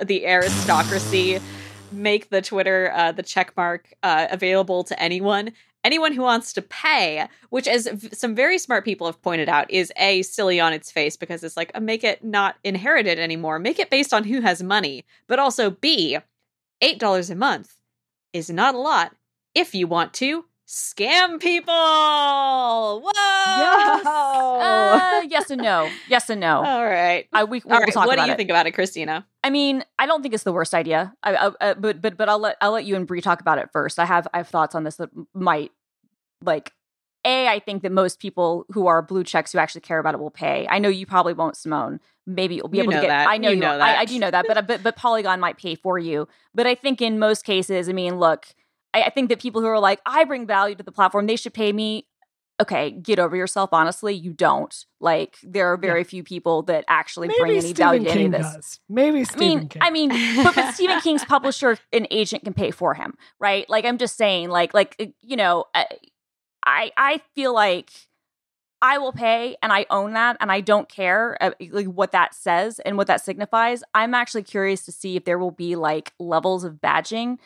[0.04, 1.40] the aristocracy.
[1.92, 5.54] make the Twitter uh, the check mark uh, available to anyone
[5.88, 9.72] anyone who wants to pay, which, as v- some very smart people have pointed out,
[9.72, 13.58] is a silly on its face because it's like, uh, make it not inherited anymore.
[13.58, 15.06] Make it based on who has money.
[15.28, 16.18] But also, B,
[16.84, 17.74] $8 a month
[18.34, 19.16] is not a lot
[19.56, 21.74] if you want to scam people.
[21.74, 23.12] Whoa!
[23.14, 25.90] Yes, uh, yes and no.
[26.10, 26.64] Yes and no.
[26.64, 27.28] All right.
[27.34, 27.96] I, we, we'll right.
[27.96, 28.38] What do you it.
[28.38, 29.26] think about it, Christina?
[29.44, 31.14] I mean, I don't think it's the worst idea.
[31.24, 33.58] I, I, uh, but but but I'll let I'll let you and Brie talk about
[33.60, 33.98] it first.
[33.98, 35.72] I have I have thoughts on this that might
[36.44, 36.74] like
[37.26, 40.20] a I think that most people who are blue checks who actually care about it
[40.20, 40.68] will pay.
[40.70, 42.00] I know you probably won't, Simone.
[42.26, 43.08] Maybe you'll be you able to get.
[43.08, 43.28] That.
[43.28, 43.98] I know you, you know that.
[43.98, 46.28] I, I, do know that, but but but Polygon might pay for you.
[46.54, 48.48] But I think in most cases, I mean, look,
[48.94, 51.36] I, I think that people who are like, I bring value to the platform, they
[51.36, 52.08] should pay me
[52.60, 53.70] okay, get over yourself.
[53.72, 54.86] Honestly, you don't.
[55.00, 56.08] Like there are very yeah.
[56.08, 58.54] few people that actually Maybe bring any Stephen value to any of this.
[58.54, 58.80] Does.
[58.90, 59.82] Maybe Stephen King.
[59.82, 60.20] I mean, King.
[60.20, 63.70] I mean, but, but Stephen King's publisher and agent can pay for him, right?
[63.70, 65.84] Like I'm just saying, like like uh, you know, uh,
[66.68, 67.92] I I feel like.
[68.80, 72.36] I will pay and I own that and I don't care uh, like what that
[72.36, 73.84] says and what that signifies.
[73.96, 77.40] I'm actually curious to see if there will be like levels of badging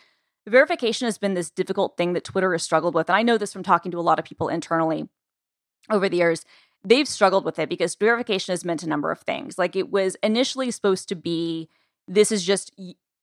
[0.47, 3.09] verification has been this difficult thing that Twitter has struggled with.
[3.09, 5.07] And I know this from talking to a lot of people internally
[5.89, 6.45] over the years.
[6.83, 9.57] They've struggled with it because verification has meant a number of things.
[9.57, 11.69] Like it was initially supposed to be
[12.07, 12.73] this is just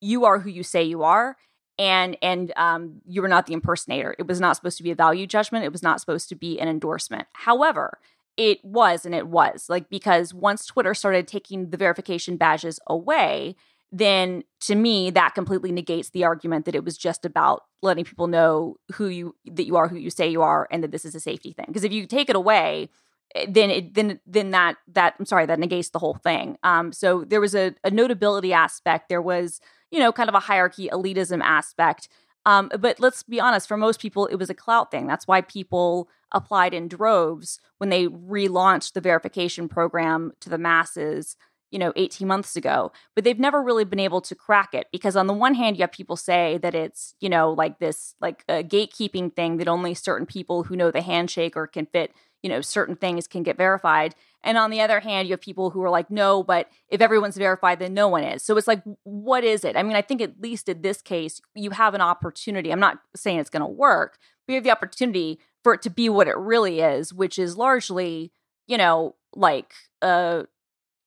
[0.01, 1.37] you are who you say you are
[1.79, 4.15] and and um, you were not the impersonator.
[4.19, 5.65] It was not supposed to be a value judgment.
[5.65, 7.29] It was not supposed to be an endorsement.
[7.33, 7.99] However,
[8.37, 13.57] it was and it was like because once Twitter started taking the verification badges away,
[13.91, 18.27] then to me that completely negates the argument that it was just about letting people
[18.27, 21.15] know who you that you are who you say you are and that this is
[21.15, 22.91] a safety thing because if you take it away
[23.35, 26.93] eh, then it then then that that i'm sorry that negates the whole thing um
[26.93, 30.89] so there was a, a notability aspect there was you know kind of a hierarchy
[30.93, 32.09] elitism aspect.
[32.47, 35.07] Um but let's be honest for most people it was a clout thing.
[35.07, 41.37] That's why people applied in droves when they relaunched the verification program to the masses
[41.71, 42.93] you know 18 months ago.
[43.15, 45.83] But they've never really been able to crack it because on the one hand you
[45.83, 49.95] have people say that it's you know like this like a gatekeeping thing that only
[49.95, 53.57] certain people who know the handshake or can fit you know certain things can get
[53.57, 54.15] verified.
[54.45, 57.37] And on the other hand you have people who are like no but if everyone's
[57.37, 58.43] verified then no one is.
[58.43, 59.77] So it's like what is it?
[59.77, 62.71] I mean i think at least in this case you have an opportunity.
[62.71, 65.91] I'm not saying it's going to work but you have the opportunity for it to
[65.91, 68.33] be what it really is which is largely
[68.67, 69.73] you know like
[70.03, 70.45] uh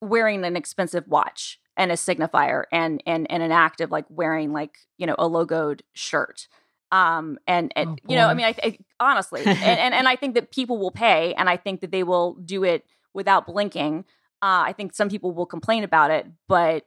[0.02, 4.52] wearing an expensive watch and a signifier and and and an act of like wearing
[4.52, 6.48] like you know a logoed shirt
[6.92, 10.16] Um, and, and Oh, you know, I mean, I, I honestly, and, and and I
[10.16, 14.06] think that people will pay, and I think that they will do it without blinking.
[14.42, 16.86] Uh, I think some people will complain about it, but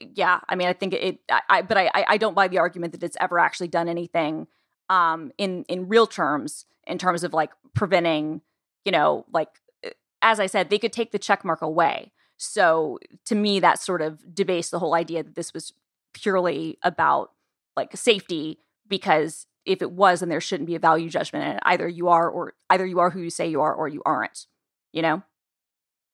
[0.00, 1.20] yeah, I mean, I think it.
[1.30, 4.48] I, I but I, I don't buy the argument that it's ever actually done anything,
[4.88, 8.40] um, in in real terms, in terms of like preventing,
[8.84, 9.48] you know, like
[9.84, 9.90] uh,
[10.22, 12.12] as I said, they could take the check mark away.
[12.36, 15.72] So to me, that sort of debased the whole idea that this was
[16.12, 17.32] purely about
[17.76, 21.88] like safety because if it was then there shouldn't be a value judgment and either
[21.88, 24.46] you are or either you are who you say you are or you aren't
[24.92, 25.22] you know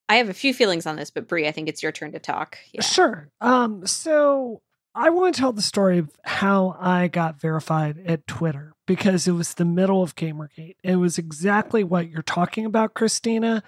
[0.08, 2.18] I have a few feelings on this, but Brie, I think it's your turn to
[2.18, 2.58] talk.
[2.72, 2.82] Yeah.
[2.82, 3.30] Sure.
[3.40, 4.60] Um, so
[4.94, 9.32] I want to tell the story of how I got verified at Twitter because it
[9.32, 10.76] was the middle of Gamergate.
[10.82, 13.62] It was exactly what you're talking about, Christina.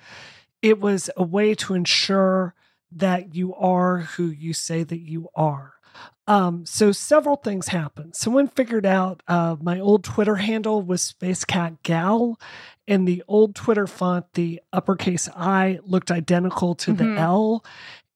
[0.61, 2.55] It was a way to ensure
[2.93, 5.74] that you are who you say that you are.
[6.27, 8.17] Um, so several things happened.
[8.17, 12.41] Someone figured out uh, my old Twitter handle was Space Cat Gal,
[12.89, 16.99] and the old Twitter font, the uppercase I, looked identical to Mhm.
[16.99, 17.65] the L.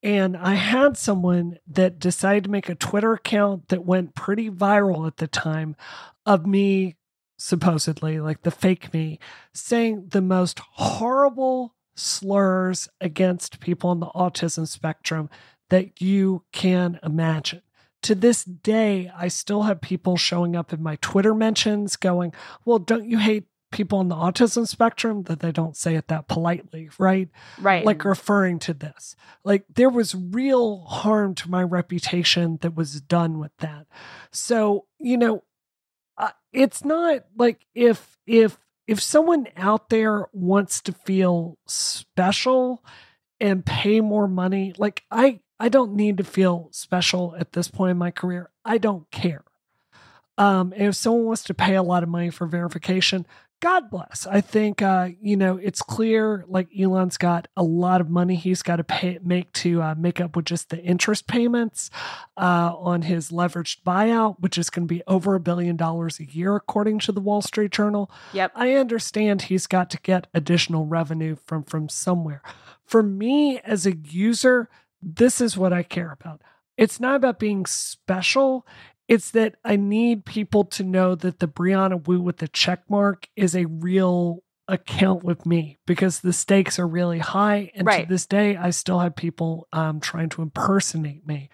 [0.03, 5.07] And I had someone that decided to make a Twitter account that went pretty viral
[5.07, 5.77] at the time
[6.25, 6.97] of me,
[7.37, 9.19] supposedly, like the fake me,
[9.53, 15.29] saying the most horrible slurs against people on the autism spectrum
[15.69, 17.61] that you can imagine.
[18.03, 22.33] To this day, I still have people showing up in my Twitter mentions going,
[22.65, 25.25] Well, don't you hate people on the autism spectrum?
[25.25, 27.29] That they don't say it that politely, right?
[27.61, 29.17] right like referring to this.
[29.45, 33.87] Like there was real harm to my reputation that was done with that.
[34.31, 35.43] So, you know,
[36.17, 42.83] uh, it's not like if if if someone out there wants to feel special
[43.39, 47.91] and pay more money, like I I don't need to feel special at this point
[47.91, 48.51] in my career.
[48.65, 49.45] I don't care.
[50.37, 53.27] Um, if someone wants to pay a lot of money for verification,
[53.61, 54.25] God bless.
[54.25, 56.45] I think uh, you know it's clear.
[56.47, 60.21] Like Elon's got a lot of money he's got to pay make to uh, make
[60.21, 61.91] up with just the interest payments
[62.37, 66.25] uh, on his leveraged buyout, which is going to be over a billion dollars a
[66.25, 68.09] year, according to the Wall Street Journal.
[68.33, 72.43] yep I understand he's got to get additional revenue from from somewhere.
[72.85, 74.69] For me as a user,
[75.03, 76.43] this is what I care about.
[76.77, 78.67] It's not about being special.
[79.09, 83.29] It's that I need people to know that the Brianna Wu with the check mark
[83.37, 87.71] is a real account with me because the stakes are really high.
[87.75, 88.03] And Right.
[88.03, 91.49] to this day, I still have people um, trying to impersonate me.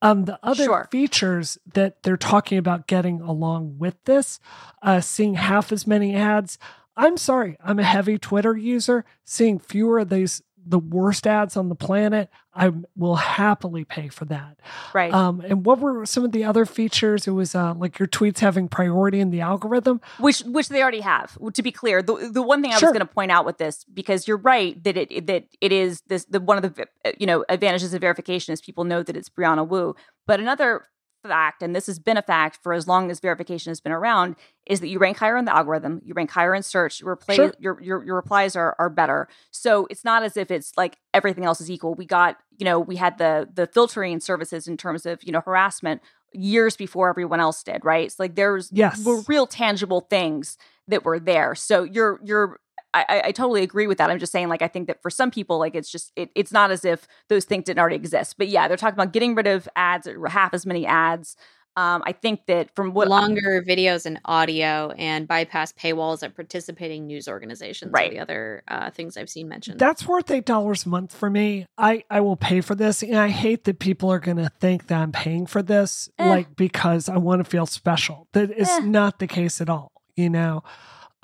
[0.00, 0.88] Um, the other Sure.
[0.90, 4.40] features that they're talking about getting along with this,
[4.82, 6.58] uh, seeing half as many ads.
[6.96, 9.04] I'm sorry, I'm a heavy Twitter user.
[9.24, 14.24] Seeing fewer of these, the worst ads on the planet, I will happily pay for
[14.26, 14.58] that.
[14.92, 17.26] right Um, and what were some of the other features?
[17.28, 20.00] It was uh, like your tweets having priority in the algorithm.
[20.18, 22.88] which which they already have to be clear the the one thing i Sure.
[22.88, 26.02] was going to point out with this because you're right that it that it is
[26.08, 26.86] this the one of the
[27.18, 29.94] you know advantages of verification is people know that it's brianna wu
[30.26, 30.82] but another
[31.24, 34.36] fact and this has been a fact for as long as verification has been around
[34.66, 37.34] is that you rank higher in the algorithm you rank higher in search your replay
[37.36, 37.52] Sure.
[37.58, 41.44] your, your your replies are are better so it's not as if it's like everything
[41.44, 45.04] else is equal we got you know we had the the filtering services in terms
[45.04, 46.00] of you know harassment
[46.32, 49.04] years before everyone else did right it's like there's Yes.
[49.04, 50.56] were real tangible things
[50.88, 51.56] that were there.
[51.56, 52.60] So you're you're
[52.94, 54.10] I, I- I totally agree with that.
[54.10, 56.52] I'm just saying, like, I think that for some people, like, it's just it, it's
[56.52, 58.36] not as if those things didn't already exist.
[58.38, 61.36] But yeah, they're talking about getting rid of ads or half as many ads.
[61.78, 67.06] Um, I think that from what Longer videos and audio and bypass paywalls at participating
[67.06, 68.08] news organizations Right.
[68.10, 69.78] are the other uh, things I've seen mentioned.
[69.78, 71.66] That's worth eight dollars a month for me.
[71.76, 74.86] I I will pay for this, and I hate that people are going to think
[74.86, 76.26] that I'm paying for this, Eh.
[76.26, 78.26] like because I want to feel special.
[78.32, 78.78] That is Eh.
[78.78, 79.92] not the case at all.
[80.16, 80.62] You know,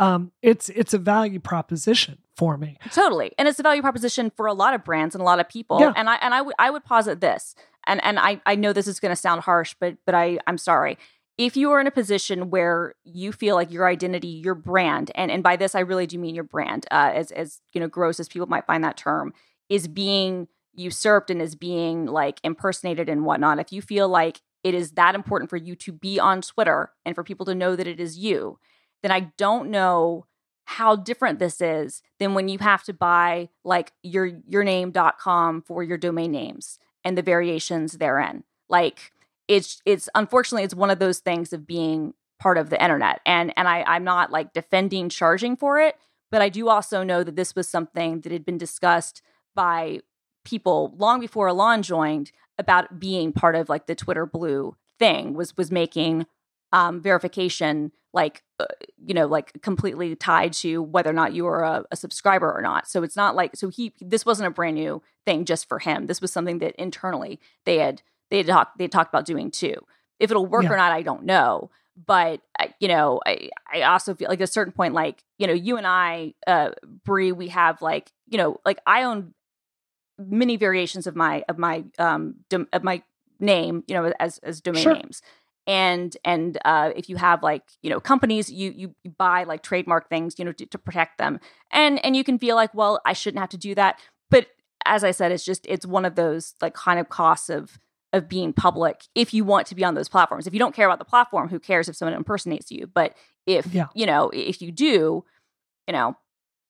[0.02, 2.76] um, it's it's a value proposition for me.
[2.92, 3.32] Totally.
[3.38, 5.78] And it's a value proposition for a lot of brands and a lot of people.
[5.80, 5.92] Yeah.
[5.94, 7.54] And I and I would I would posit this.
[7.86, 10.58] And and I I know this is going to sound harsh, but but I I'm
[10.58, 10.98] sorry.
[11.38, 15.30] If you are in a position where you feel like your identity, your brand, and
[15.30, 18.18] and by this I really do mean your brand, uh, as as you know, gross
[18.18, 19.32] as people might find that term,
[19.68, 23.60] is being usurped and is being like impersonated and whatnot.
[23.60, 27.14] If you feel like it is that important for you to be on Twitter and
[27.14, 28.58] for people to know that it is you,
[29.02, 30.26] then I don't know
[30.64, 35.98] how different this is than when you have to buy like your yourname.com for your
[35.98, 38.44] domain names and the variations therein.
[38.68, 39.12] Like
[39.48, 43.20] it's it's unfortunately it's one of those things of being part of the internet.
[43.26, 45.96] And and I, I'm not like defending charging for it,
[46.30, 49.20] but I do also know that this was something that had been discussed
[49.54, 50.00] by
[50.44, 55.56] people long before Elon joined about being part of like the Twitter blue thing was
[55.56, 56.26] was making
[56.72, 58.66] um, verification like uh,
[59.04, 62.60] you know like completely tied to whether or not you are a, a, subscriber or
[62.60, 62.88] not.
[62.88, 66.06] So it's not like so he this wasn't a brand new thing just for him.
[66.06, 69.50] This was something that internally they had they had talked they had talked about doing
[69.50, 69.74] too.
[70.18, 70.72] If it'll work yeah.
[70.72, 71.70] or not i don't know.
[72.06, 75.46] But uh, you know i i also feel like at a certain point like you
[75.46, 76.70] know you and i uh
[77.04, 79.34] brie we have like you know like i own
[80.18, 83.02] many variations of my of my um dom- of my
[83.40, 84.94] name you know as as domain sure.
[84.94, 85.20] names
[85.66, 90.08] and and uh, if you have like you know companies you you, buy like trademark
[90.08, 91.38] things you know to, to, protect them.
[91.70, 94.00] And and you can feel like well i shouldn't have to do that.
[94.30, 94.48] But
[94.84, 97.78] as i said it's just it's one of those like kind of costs of
[98.12, 100.46] of being public if you want to be on those platforms.
[100.46, 102.86] If you don't care about the platform who cares if someone impersonates you?
[102.86, 103.14] But
[103.46, 103.86] if yeah.
[103.94, 105.24] you know if you do
[105.86, 106.16] you know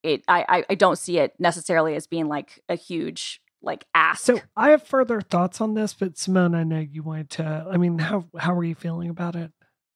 [0.03, 4.24] it I, I don't see it necessarily as being like a huge like ask.
[4.24, 7.66] So I have further thoughts on this, but Simone, I know you wanted to.
[7.70, 9.50] I mean, how how are you feeling about it?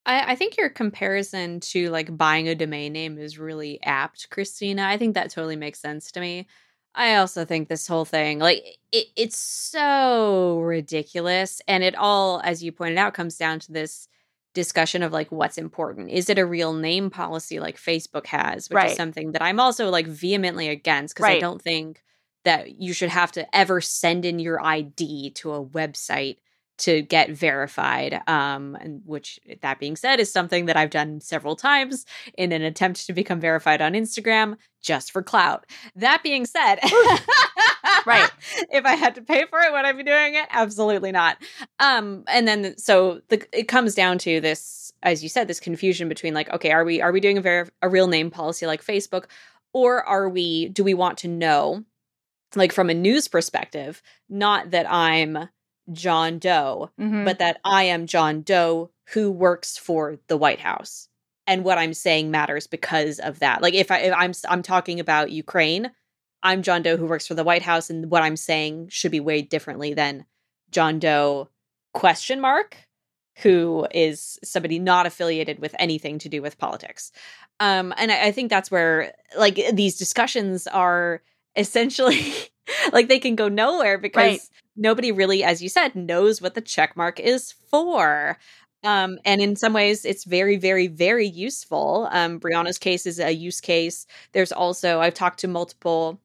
[0.06, 4.84] I, I think your comparison to like buying a domain name is really apt, Christina.
[4.84, 6.46] I think that totally makes sense to me.
[6.94, 11.60] I also think this whole thing, like, it, it's so ridiculous.
[11.68, 14.08] And it all, as you pointed out, comes down to this
[14.54, 16.08] discussion of like what's important.
[16.08, 18.90] Is it a real name policy like Facebook has, which right.
[18.90, 21.36] is something that I'm also like vehemently against because right.
[21.36, 22.02] I don't think
[22.47, 26.36] that you should have to ever send in your ID to a website
[26.78, 28.20] to get verified.
[28.28, 32.07] Um, and which, that being said, is something that I've done several times
[32.38, 35.66] in an attempt to become verified on Instagram just for clout.
[35.97, 36.76] That being said,
[38.07, 38.30] right.
[38.70, 40.47] If I had to pay for it, would I be doing it?
[40.51, 41.38] Absolutely not.
[41.80, 46.09] Um, and then so the it comes down to this, as you said, this confusion
[46.09, 48.84] between like, okay, are we are we doing a ver- a real name policy like
[48.84, 49.24] Facebook,
[49.72, 51.84] or are we do we want to know
[52.55, 55.49] like from a news perspective, not that I'm
[55.92, 57.24] John Doe, mm-hmm.
[57.24, 61.09] but that I am John Doe who works for the White House.
[61.47, 63.62] And what I'm saying matters because of that.
[63.62, 65.92] Like if I if I'm I'm talking about Ukraine,
[66.42, 69.20] I'm John Doe who works for the White House and what I'm saying should be
[69.20, 70.26] weighed differently than
[70.70, 71.49] John Doe
[71.94, 72.76] question mark
[73.42, 77.12] who is somebody not affiliated with anything to do with politics.
[77.61, 81.22] Um, and I, I think that's where like these discussions are
[81.57, 82.32] essentially
[82.92, 84.40] like they can go nowhere because right.
[84.76, 88.38] nobody really as you said knows what the check mark is for.
[88.84, 92.09] Um, and in some ways it's very very very useful.
[92.11, 94.07] Um, brianna's case is a use case.
[94.32, 96.20] There's also i've talked to multiple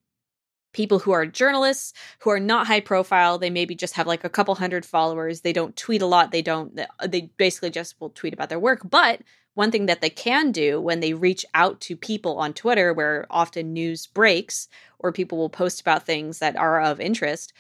[0.73, 3.37] people who are journalists who are not high profile.
[3.37, 5.41] They maybe just have like a couple hundred followers.
[5.41, 6.31] They don't tweet a lot.
[6.31, 8.81] They don't they basically just will tweet about their work.
[8.89, 9.21] But
[9.53, 13.25] one thing that they can do when they reach out to people on Twitter, where
[13.29, 14.67] often news breaks
[14.99, 17.53] or people will post about things that are of interest,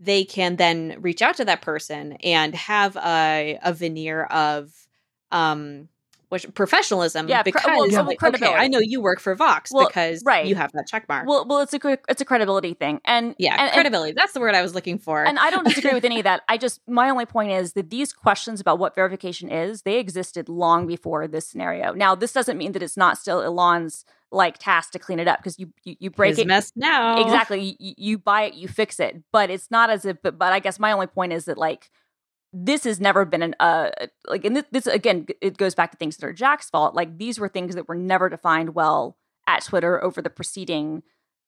[0.00, 4.86] they can then reach out to that person and have a, a veneer of
[5.32, 5.88] um,
[6.28, 8.02] which professionalism yeah because well, yeah.
[8.02, 10.46] Like, okay i know you work for vox well, because right.
[10.46, 11.26] you have that check mark.
[11.26, 14.40] Well well it's a it's a credibility thing and yeah and, credibility and, that's the
[14.40, 15.24] word i was looking for.
[15.24, 16.42] And i don't disagree with any of that.
[16.48, 20.48] I just my only point is that these questions about what verification is they existed
[20.48, 21.92] long before this scenario.
[21.92, 25.38] Now this doesn't mean that it's not still elon's like task to clean it up
[25.38, 27.22] because you, you, you break His it mess now.
[27.22, 30.52] Exactly you, you buy it you fix it but it's not as if but, but
[30.52, 31.90] i guess my only point is that like
[32.52, 33.90] this has never been an uh
[34.26, 37.18] like and this, this, again it goes back to things that are jack's fault like
[37.18, 41.02] these were things that were never defined well at twitter over the preceding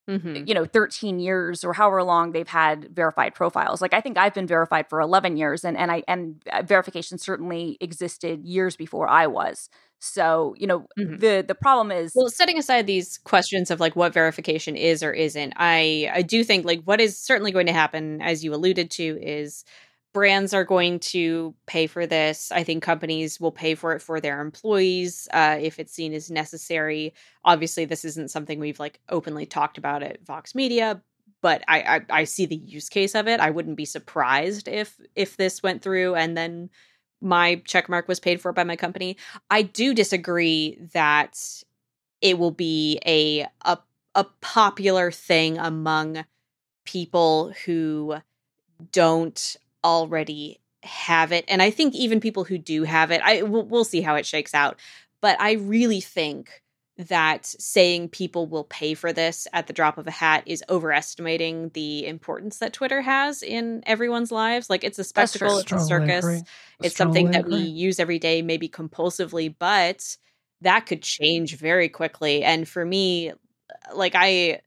[0.08, 0.44] mm-hmm.
[0.46, 4.34] you know 13 years or however long they've had verified profiles like i think i've
[4.34, 9.08] been verified for 11 years and and i and uh, verification certainly existed years before
[9.08, 9.70] i was
[10.00, 11.16] so you know mm-hmm.
[11.16, 15.12] the the problem is well setting aside these questions of like what verification is or
[15.12, 18.90] isn't i i do think like what is certainly going to happen as you alluded
[18.90, 19.64] to is
[20.12, 22.50] brands are going to pay for this.
[22.50, 26.30] I think companies will pay for it for their employees uh, if it's seen as
[26.30, 27.14] necessary.
[27.44, 31.00] Obviously, this isn't something we've like openly talked about at Vox Media,
[31.40, 33.40] but I, I, I see the use case of it.
[33.40, 36.70] I wouldn't be surprised if if this went through and then
[37.20, 39.16] my check mark was paid for by my company.
[39.50, 41.38] I do disagree that
[42.20, 43.78] it will be a a
[44.14, 46.24] a popular thing among
[46.84, 48.16] people who
[48.90, 53.64] don't already have it and i think even people who do have it i we'll,
[53.64, 54.78] we'll see how it shakes out
[55.20, 56.62] but i really think
[57.08, 61.70] that saying people will pay for this at the drop of a hat is overestimating
[61.70, 64.68] the importance that Twitter has in everyone's lives.
[64.68, 66.42] Like it's a spectacle, it's a circus,
[66.82, 70.16] it's something that we use every day, maybe compulsively, but
[70.60, 72.42] that could change very quickly.
[72.44, 73.32] And for me,
[73.94, 74.60] like I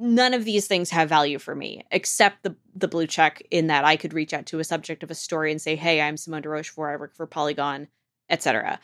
[0.00, 3.84] none of these things have value for me except the the blue check in that
[3.84, 6.42] I could reach out to a subject of a story and say, "Hey, I'm Simone
[6.42, 6.92] de Rochefort.
[6.92, 7.88] I work for Polygon,
[8.28, 8.78] etc."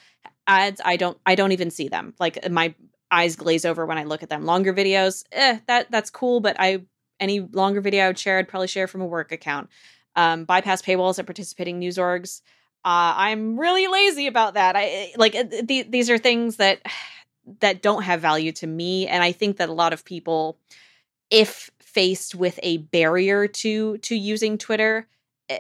[0.47, 2.15] ads, I don't I don't even see them.
[2.19, 2.75] Like my
[3.11, 4.45] eyes glaze over when I look at them.
[4.45, 6.83] Longer videos, eh, that that's cool, but I
[7.21, 9.71] any longer video I would share, I'd probably share from a work account.
[10.15, 12.41] Um, bypass paywalls at participating news orgs.
[12.85, 14.77] Uh, I'm really lazy about that.
[14.77, 16.81] I like th- these are things that
[17.61, 20.59] that don't have value to me, and I think that a lot of people,
[21.31, 25.09] if faced with a barrier to to using Twitter,
[25.49, 25.59] eh,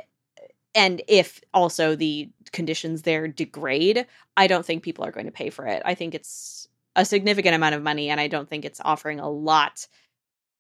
[0.75, 4.07] and if also the conditions there degrade,
[4.37, 5.83] I don't think people are going to pay for it.
[5.85, 9.31] I think it's a significant amount of money, and I don't think it's offering a
[9.31, 9.87] lot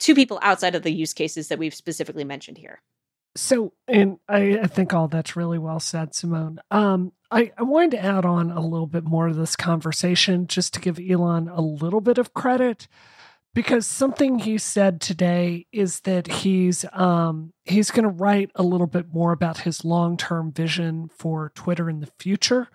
[0.00, 2.82] to people outside of the use cases that we've specifically mentioned here.
[3.36, 6.59] So, and I, I think all that's really well said, Simone.
[6.70, 10.74] Um, I, I wanted to add on a little bit more to this conversation just
[10.74, 12.88] to give Elon a little bit of credit
[13.57, 18.86] because something he said today is that he's um, he's going to write a little
[18.86, 22.68] bit more about his long term vision for Twitter in the future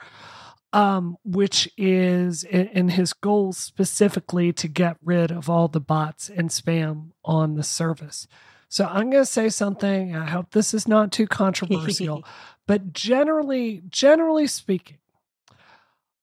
[0.73, 6.49] um, which is in, his goals specifically to get rid of all the bots and
[6.49, 8.27] spam on the service.
[8.69, 10.15] So I'm going to say something.
[10.15, 12.23] I hope this is not too controversial,
[12.67, 14.99] but generally, generally speaking,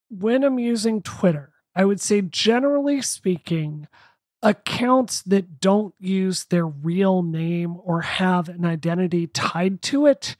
[0.08, 3.86] when I'm using Twitter, I would say generally speaking,
[4.42, 10.36] accounts that don't use their real name or have an identity tied to it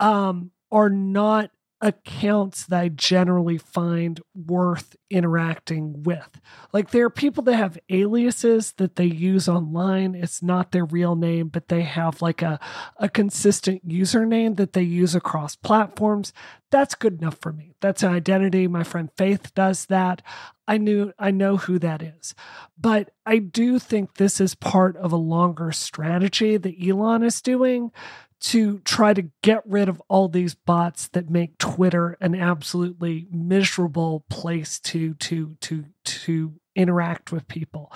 [0.00, 1.50] um, are not
[1.80, 6.40] accounts that I generally find worth interacting with.
[6.72, 10.14] Like there are people that have aliases that they use online.
[10.14, 12.58] It's not their real name, but they have like a,
[12.96, 16.32] a consistent username that they use across platforms.
[16.70, 17.74] That's good enough for me.
[17.80, 18.66] That's an identity.
[18.66, 20.20] My friend Faith does that.
[20.66, 22.34] I knew I know who that is.
[22.76, 27.92] But I do think this is part of a longer strategy that Elon is doing
[28.40, 34.24] to try to get rid of all these bots that make Twitter an absolutely miserable
[34.30, 37.92] place to to to to interact with people.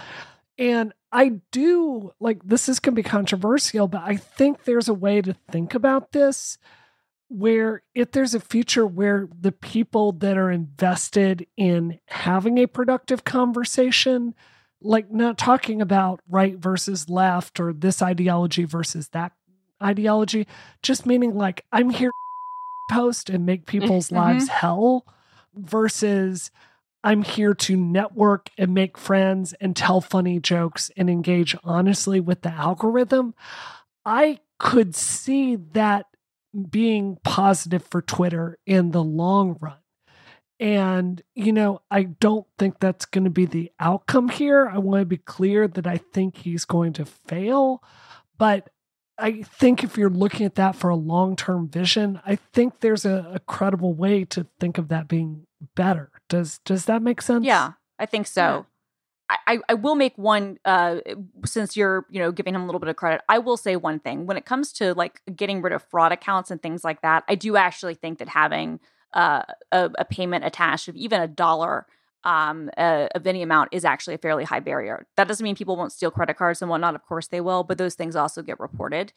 [0.59, 4.95] And I do like this is going to be controversial, but I think there's a
[4.95, 6.59] way to think about this
[7.28, 13.24] where if there's a future where the people that are invested in having a productive
[13.24, 14.34] conversation
[14.82, 19.32] like not talking about right versus left or this ideology versus that
[19.83, 20.47] ideology,
[20.83, 24.16] just meaning like I'm here to post and make people's mm-hmm.
[24.16, 25.07] lives hell
[25.55, 26.51] versus
[27.05, 32.43] I'm here to network and make friends and tell funny jokes and engage honestly with
[32.43, 33.35] the algorithm.
[34.05, 36.07] I could see that
[36.70, 39.76] being positive for Twitter in the long run.
[40.61, 44.68] And, you know, I don't think that's going to be the outcome here.
[44.72, 47.83] I want to be clear that I think he's going to fail.
[48.39, 48.68] But
[49.22, 53.04] I think if you're looking at that for a long term vision, I think there's
[53.04, 55.46] a, a, credible way to think of that being
[55.76, 56.10] better.
[56.28, 57.46] Does does that make sense?
[57.46, 58.42] Yeah, I think so.
[58.42, 58.62] Yeah.
[59.46, 60.96] I, I will make one uh,
[61.46, 63.22] since you're you know giving him a little bit of credit.
[63.28, 66.50] I will say one thing when it comes to like getting rid of fraud accounts
[66.50, 67.24] and things like that.
[67.28, 68.80] I do actually think that having
[69.14, 71.86] uh, a, a payment attached of even a dollar
[72.24, 75.06] um, uh, of any amount is actually a fairly high barrier.
[75.16, 76.94] That doesn't mean people won't steal credit cards and whatnot.
[76.94, 79.12] Of course they will, but those things also get reported,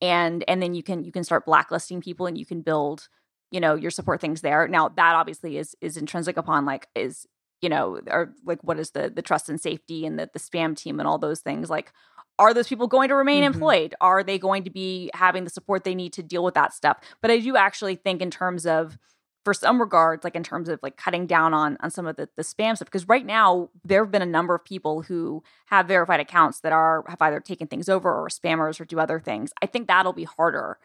[0.00, 3.08] and and then you can you can start blacklisting people and you can build
[3.50, 4.68] you know your support things there.
[4.68, 7.26] Now that obviously is is intrinsic upon like is
[7.60, 10.76] you know or like what is the the trust and safety and the the spam
[10.76, 11.92] team and all those things like
[12.38, 13.54] are those people going to remain mm-hmm.
[13.54, 16.74] employed are they going to be having the support they need to deal with that
[16.74, 18.98] stuff but i do actually think in terms of
[19.46, 22.28] for some regards, like in terms of like cutting down on on some of the,
[22.34, 22.86] the spam stuff.
[22.86, 26.72] Because right now there have been a number of people who have verified accounts that
[26.72, 29.52] are have either taken things over or spammers or do other things.
[29.62, 30.78] I think that'll be harder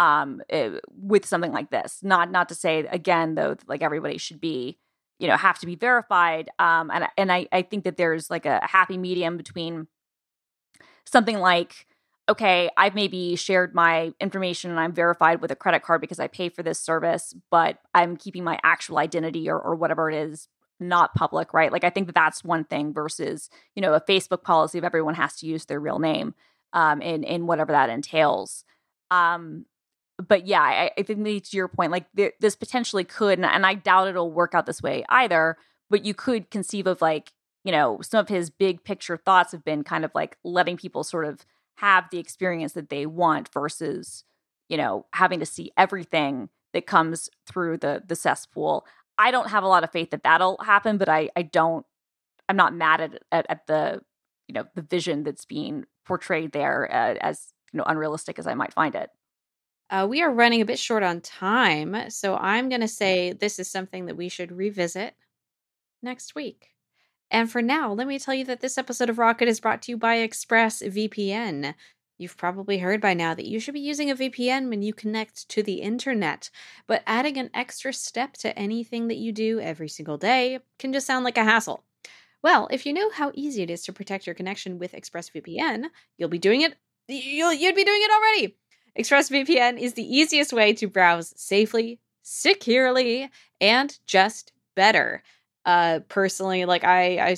[0.00, 2.00] um, uh, with something like this.
[2.02, 4.78] Not not to say again though, like everybody should be
[5.20, 6.50] you know have to be verified.
[6.58, 9.86] Um, and and I I think that there's like a happy medium between
[11.04, 11.86] something like
[12.28, 16.26] okay, I've maybe shared my information and I'm verified with a credit card because I
[16.26, 20.48] pay for this service, but I'm keeping my actual identity or, or whatever it is
[20.78, 21.72] not public, right?
[21.72, 25.14] Like I think that that's one thing versus, you know, a Facebook policy of everyone
[25.14, 26.34] has to use their real name
[26.72, 28.64] um, in, in whatever that entails.
[29.10, 29.64] Um,
[30.18, 33.64] but yeah, I, I think to your point, like th- this potentially could, and, and
[33.64, 35.56] I doubt it'll work out this way either,
[35.88, 37.32] but you could conceive of like,
[37.64, 41.04] you know, some of his big picture thoughts have been kind of like letting people
[41.04, 41.46] sort of–
[41.78, 44.24] have the experience that they want versus
[44.68, 48.86] you know having to see everything that comes through the the cesspool.
[49.16, 51.84] I don't have a lot of faith that that'll happen but i i don't
[52.48, 54.00] i'm not mad at at, at the
[54.46, 58.54] you know the vision that's being portrayed there uh, as you know unrealistic as i
[58.54, 59.10] might find it.
[59.90, 63.58] Uh, we are running a bit short on time, so I'm going to say this
[63.58, 65.14] is something that we should revisit
[66.02, 66.74] next week.
[67.30, 69.92] And for now, let me tell you that this episode of Rocket is brought to
[69.92, 71.74] you by ExpressVPN.
[72.16, 75.48] You've probably heard by now that you should be using a VPN when you connect
[75.50, 76.50] to the internet,
[76.88, 81.06] but adding an extra step to anything that you do every single day can just
[81.06, 81.84] sound like a hassle.
[82.42, 86.28] Well, if you know how easy it is to protect your connection with ExpressVPN, you'll
[86.28, 86.74] be doing it.
[87.08, 88.56] You'll, you'd be doing it already.
[88.98, 95.22] ExpressVPN is the easiest way to browse safely, securely, and just better.
[95.68, 97.36] Uh, personally, like I, I,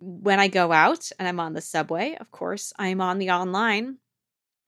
[0.00, 3.98] when I go out and I'm on the subway, of course, I'm on the online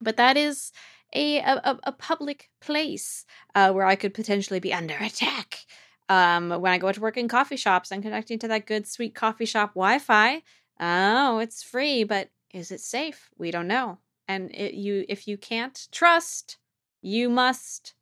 [0.01, 0.73] but that is
[1.15, 5.67] a a, a public place uh, where I could potentially be under attack.
[6.09, 9.15] Um, when I go to work in coffee shops, I'm connecting to that good, sweet
[9.15, 10.43] coffee shop Wi-Fi.
[10.81, 13.31] Oh, it's free, but is it safe?
[13.39, 13.99] We don't know.
[14.27, 16.59] And it, you, if you can't trust,
[17.01, 17.95] you must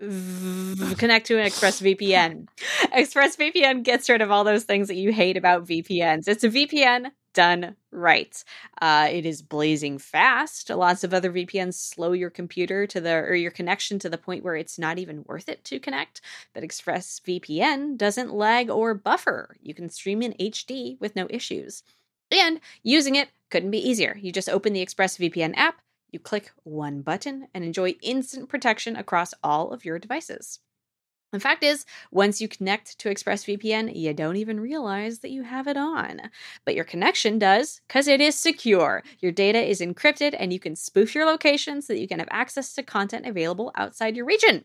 [0.00, 2.46] connect to an ExpressVPN.
[2.94, 6.26] ExpressVPN gets rid of all those things that you hate about VPNs.
[6.26, 8.42] It's a VPN done right.
[8.80, 10.70] Uh, it is blazing fast.
[10.70, 14.42] Lots of other VPNs slow your computer to the or your connection to the point
[14.42, 16.20] where it's not even worth it to connect.
[16.54, 19.56] But ExpressVPN doesn't lag or buffer.
[19.62, 21.82] You can stream in HD with no issues.
[22.32, 24.16] And using it couldn't be easier.
[24.20, 25.80] You just open the ExpressVPN app,
[26.12, 30.60] you click one button, and enjoy instant protection across all of your devices.
[31.32, 35.68] The fact is, once you connect to ExpressVPN, you don't even realize that you have
[35.68, 36.22] it on.
[36.64, 39.04] But your connection does, because it is secure.
[39.20, 42.28] Your data is encrypted, and you can spoof your location so that you can have
[42.32, 44.64] access to content available outside your region.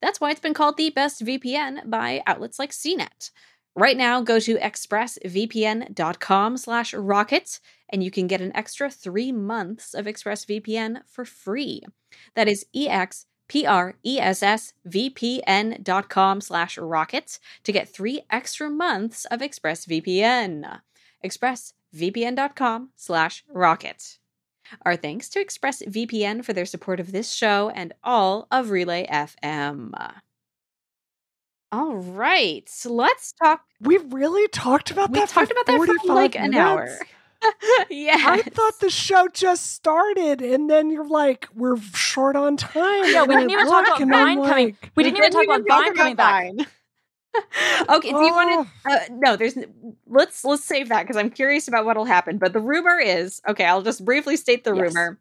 [0.00, 3.30] That's why it's been called the best VPN by outlets like CNET.
[3.76, 7.58] Right now, go to expressvpn.com slash rocket,
[7.88, 11.82] and you can get an extra three months of ExpressVPN for free.
[12.36, 13.96] That is EX P-R-E-S-S-V-P-N
[15.82, 20.80] dot com slash rockets to get three extra months of ExpressVPN.
[21.24, 24.18] ExpressVPN.com slash rocket.
[24.82, 29.92] Our thanks to ExpressVPN for their support of this show and all of Relay FM.
[31.74, 33.64] All right, so let's talk.
[33.80, 35.28] We really talked about we that.
[35.28, 36.88] talked about that for like an hour.
[37.90, 38.14] yeah.
[38.16, 43.12] I thought the show just started, and then you're like, we're short on time.
[43.12, 44.76] Yeah, we didn't even talk about Vine like, coming.
[44.94, 46.52] We, didn't even talk about Vine coming back.
[47.88, 48.92] okay, do you want to?
[48.92, 49.58] Uh, no, there's.
[50.06, 52.38] Let's let's save that because I'm curious about what'll happen.
[52.38, 53.64] But the rumor is okay.
[53.64, 54.94] I'll just briefly state the yes.
[54.94, 55.18] rumor.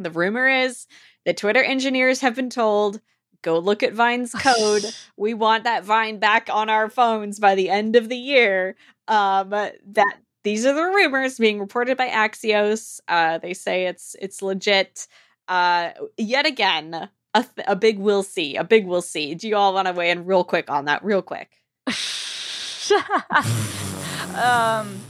[0.00, 0.88] The rumor is
[1.24, 3.00] that Twitter engineers have been told
[3.42, 4.84] go look at Vine's code.
[5.16, 8.76] we want that Vine back on our phones by the end of the year.
[9.06, 13.00] Um, that these are the rumors being reported by Axios.
[13.08, 15.06] Uh, they say it's it's legit.
[15.48, 18.56] Uh, yet again, a, th- a big we'll see.
[18.56, 19.34] A big we'll see.
[19.34, 21.04] Do you all want to weigh in real quick on that?
[21.04, 21.50] Real quick.
[24.36, 25.00] um,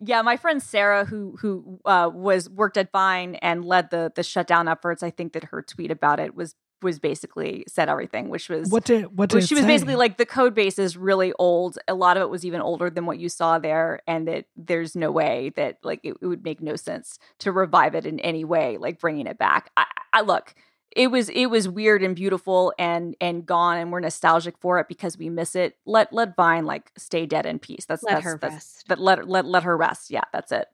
[0.00, 4.22] yeah, my friend Sarah, who who uh, was worked at Vine and led the the
[4.22, 8.48] shutdown efforts, I think that her tweet about it was was basically said everything, which
[8.48, 9.68] was what did what did she was say?
[9.68, 11.78] basically like the code base is really old.
[11.88, 14.94] A lot of it was even older than what you saw there, and that there's
[14.96, 18.44] no way that like it, it would make no sense to revive it in any
[18.44, 19.70] way, like bringing it back.
[19.76, 20.54] I, I look,
[20.94, 24.88] it was it was weird and beautiful and and gone, and we're nostalgic for it
[24.88, 25.76] because we miss it.
[25.86, 27.84] Let let Vine like stay dead in peace.
[27.86, 28.84] That's let that's, her that's, rest.
[28.88, 30.10] But let let let her rest.
[30.10, 30.66] Yeah, that's it.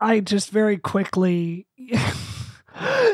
[0.00, 1.66] I just very quickly.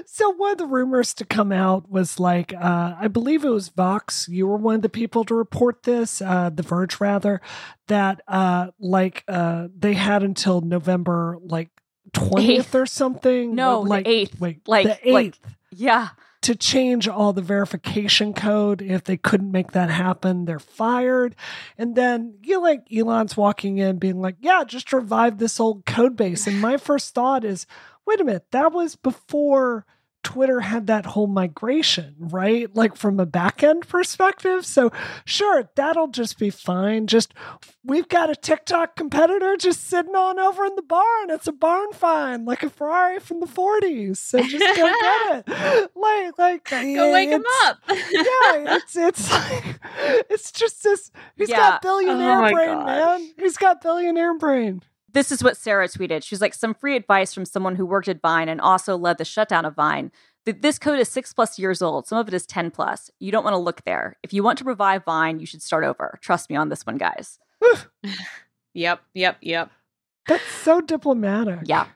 [0.07, 3.69] so one of the rumors to come out was like uh, i believe it was
[3.69, 7.41] vox you were one of the people to report this uh, the verge rather
[7.89, 11.71] that uh, like uh, they had until november like
[12.13, 15.39] 20th or something no like 8th wait like the 8th like,
[15.71, 16.09] yeah
[16.43, 18.81] to change all the verification code.
[18.81, 21.37] If they couldn't make that happen, they're fired.
[21.77, 25.85] And then you know, like Elon's walking in being like, yeah, just revive this old
[25.85, 26.47] code base.
[26.47, 27.67] And my first thought is,
[28.11, 29.87] wait a minute, that was before
[30.23, 32.75] Twitter had that whole migration, right?
[32.75, 34.67] Like from a back end perspective.
[34.67, 34.91] So,
[35.25, 37.07] sure, that'll just be fine.
[37.07, 37.33] Just
[37.85, 41.31] we've got a TikTok competitor just sitting on over in the barn.
[41.31, 44.19] It's a barn find, like a Ferrari from the 40s.
[44.19, 45.91] So just go get it.
[46.01, 47.79] Like, like, go wake him up.
[47.89, 49.81] yeah, it's it's like
[50.31, 51.11] it's just this.
[51.37, 51.57] He's yeah.
[51.57, 52.87] got billionaire oh brain, gosh.
[52.87, 53.31] man.
[53.39, 54.83] He's got billionaire brain
[55.13, 56.23] this is what Sarah tweeted.
[56.23, 59.25] She's like, some free advice from someone who worked at Vine and also led the
[59.25, 60.11] shutdown of Vine.
[60.47, 62.07] This code is six plus years old.
[62.07, 63.11] Some of it is 10 plus.
[63.21, 64.17] You don't want to look there.
[64.23, 66.19] If you want to revive Vine, you should start over.
[66.23, 67.39] Trust me on this one, guys.
[68.75, 69.71] yep, yep, yep.
[70.27, 71.61] That's so diplomatic.
[71.65, 71.87] Yeah.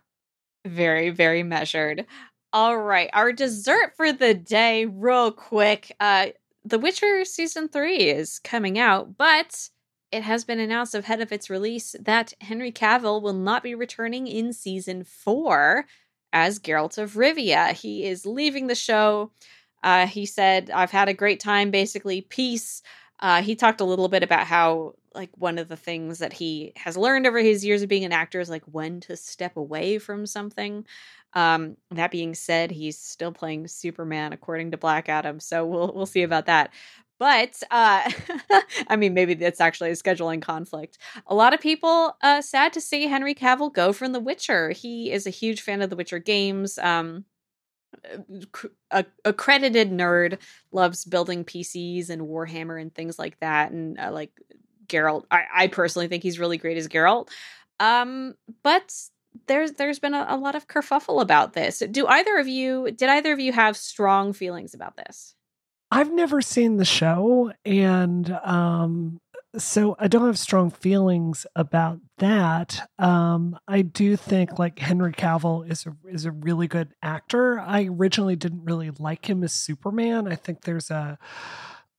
[0.67, 2.07] Very, very measured.
[2.53, 5.91] All right, our dessert for the day, real quick.
[5.99, 6.27] Uh,
[6.65, 9.69] The Witcher season three is coming out, but
[10.15, 14.29] it has been announced ahead of its release that Henry Cavill will not be returning
[14.29, 15.87] in season four
[16.33, 17.73] as Geralt of Rivia.
[17.73, 19.33] He is leaving the show.
[19.83, 22.81] Uh, he said, I've had a great time, basically, peace.
[23.19, 26.73] Uh, he talked a little bit about how, like, one of the things that he
[26.77, 29.99] has learned over his years of being an actor is, like, when to step away
[29.99, 30.87] from something.
[31.35, 36.07] Um, that being said, he's still playing Superman according to Black Adam, so we'll we'll
[36.07, 36.71] see about that.
[37.19, 38.11] But uh,
[38.89, 40.99] I mean, maybe that's actually a scheduling conflict.
[41.27, 44.71] A lot of people uh, sad to see Henry Cavill go from The Witcher.
[44.71, 46.79] He is a huge fan of The Witcher games.
[46.79, 47.25] Um,
[48.91, 50.39] a accredited nerd
[50.73, 54.33] loves building PCs and Warhammer and things like that, and uh, like
[54.87, 55.25] Geralt.
[55.31, 57.29] I, I personally think he's really great as Geralt.
[57.81, 58.93] Um, but
[59.47, 61.83] there's there's been a, a lot of kerfuffle about this.
[61.91, 65.35] Do either of you did either of you have strong feelings about this?
[65.91, 69.21] I've never seen the show, and um,
[69.57, 72.89] so I don't have strong feelings about that.
[72.99, 77.61] Um, I do think like Henry Cavill is a is a really good actor.
[77.61, 80.27] I originally didn't really like him as Superman.
[80.27, 81.19] I think there's a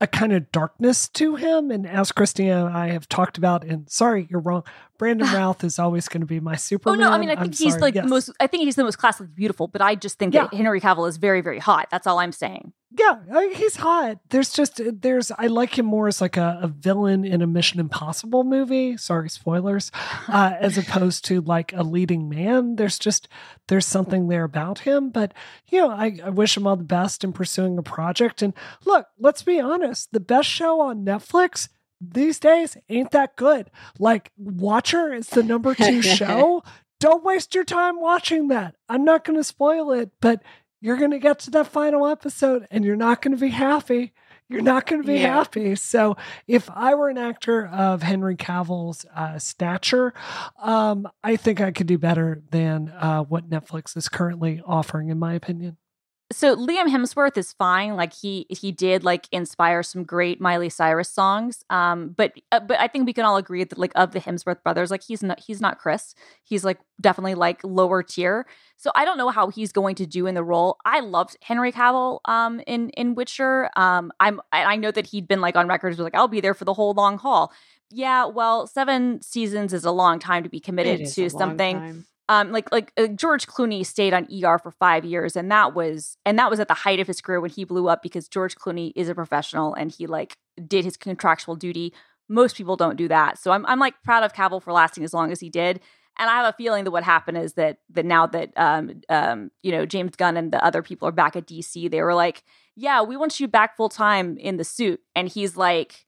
[0.02, 1.72] a kind of darkness to him.
[1.72, 4.64] And as Christina and I have talked about, and sorry, you're wrong.
[4.98, 7.00] Brandon Routh is always going to be my Superman.
[7.02, 7.82] Oh no, I mean I think I'm he's sorry.
[7.82, 8.04] like yes.
[8.04, 8.32] the most.
[8.40, 9.68] I think he's the most classically beautiful.
[9.68, 10.48] But I just think Yeah.
[10.48, 11.88] that Henry Cavill is very very hot.
[11.92, 12.74] That's all I'm saying.
[12.98, 14.20] Yeah, I- he's hot.
[14.30, 17.80] There's just there's I like him more as like a, a villain in a Mission
[17.80, 18.98] Impossible movie.
[18.98, 19.92] Sorry, spoilers.
[20.28, 22.76] Uh, as opposed to like a leading man.
[22.78, 23.28] There's just
[23.68, 25.10] there's something there about him.
[25.12, 25.34] But
[25.70, 28.42] you know, I, I wish him all the best in pursuing a project.
[28.42, 28.54] And
[28.86, 31.70] look, let's be honest, the best show on Netflix
[32.02, 33.70] these days ain't that good.
[34.00, 36.64] Like Watcher is the number two show.
[37.00, 38.76] Don't waste your time watching that.
[38.90, 40.42] I'm not going to spoil it, but
[40.86, 44.14] you're going to get to that final episode and you're not going to be happy.
[44.48, 45.34] You're not going to be Yeah.
[45.38, 45.76] happy.
[45.76, 46.16] So,
[46.48, 50.14] if I were an actor of Henry Cavill's uh, stature,
[50.62, 55.18] um, I think I could do better than uh, what Netflix is currently offering, in
[55.18, 55.78] my opinion.
[56.32, 57.96] So Liam Hemsworth is fine.
[57.96, 61.64] Like he he did like inspire some great Miley Cyrus songs.
[61.70, 64.64] Um, but uh, but I think we can all agree that like of the Hemsworth
[64.64, 66.16] brothers, like he's not he's not Chris.
[66.44, 68.48] He's like definitely like lower tier.
[68.76, 70.78] So I don't know how he's going to do in the role.
[70.84, 73.70] I loved Henry Cavill um in in Witcher.
[73.76, 76.66] Um, I'm I know that he'd been like on records like I'll be there for
[76.66, 77.54] the whole long haul.
[77.92, 82.06] Yeah, well, seven seasons is a long time to be committed to something.
[82.30, 86.18] Um like like uh, George Clooney stayed on ER for 5 years and that was
[86.26, 88.56] and that was at the height of his career when he blew up because George
[88.56, 91.94] Clooney is a professional and he like did his contractual duty.
[92.28, 93.38] Most people don't do that.
[93.38, 95.80] So I'm I'm like proud of Cavill for lasting as long as he did.
[96.18, 99.52] And I have a feeling that what happened is that that now that um um
[99.64, 102.44] you know James Gunn and the other people are back at DC they were like
[102.76, 105.02] yeah we want you back full time in the suit.
[105.16, 106.05] And he's like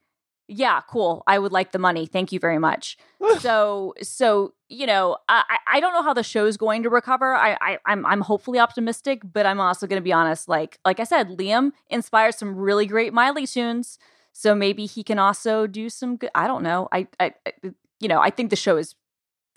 [0.48, 2.98] yeah cool I would like the money thank you very much
[3.40, 7.36] so so you know I I don't know how the show's going to recover.
[7.36, 10.48] I, I I'm I'm hopefully optimistic, but I'm also going to be honest.
[10.48, 14.00] Like like I said, Liam inspires some really great Miley tunes,
[14.34, 16.32] so maybe he can also do some good.
[16.34, 16.88] I don't know.
[16.92, 17.54] I I, I
[18.00, 18.96] you know I think the show is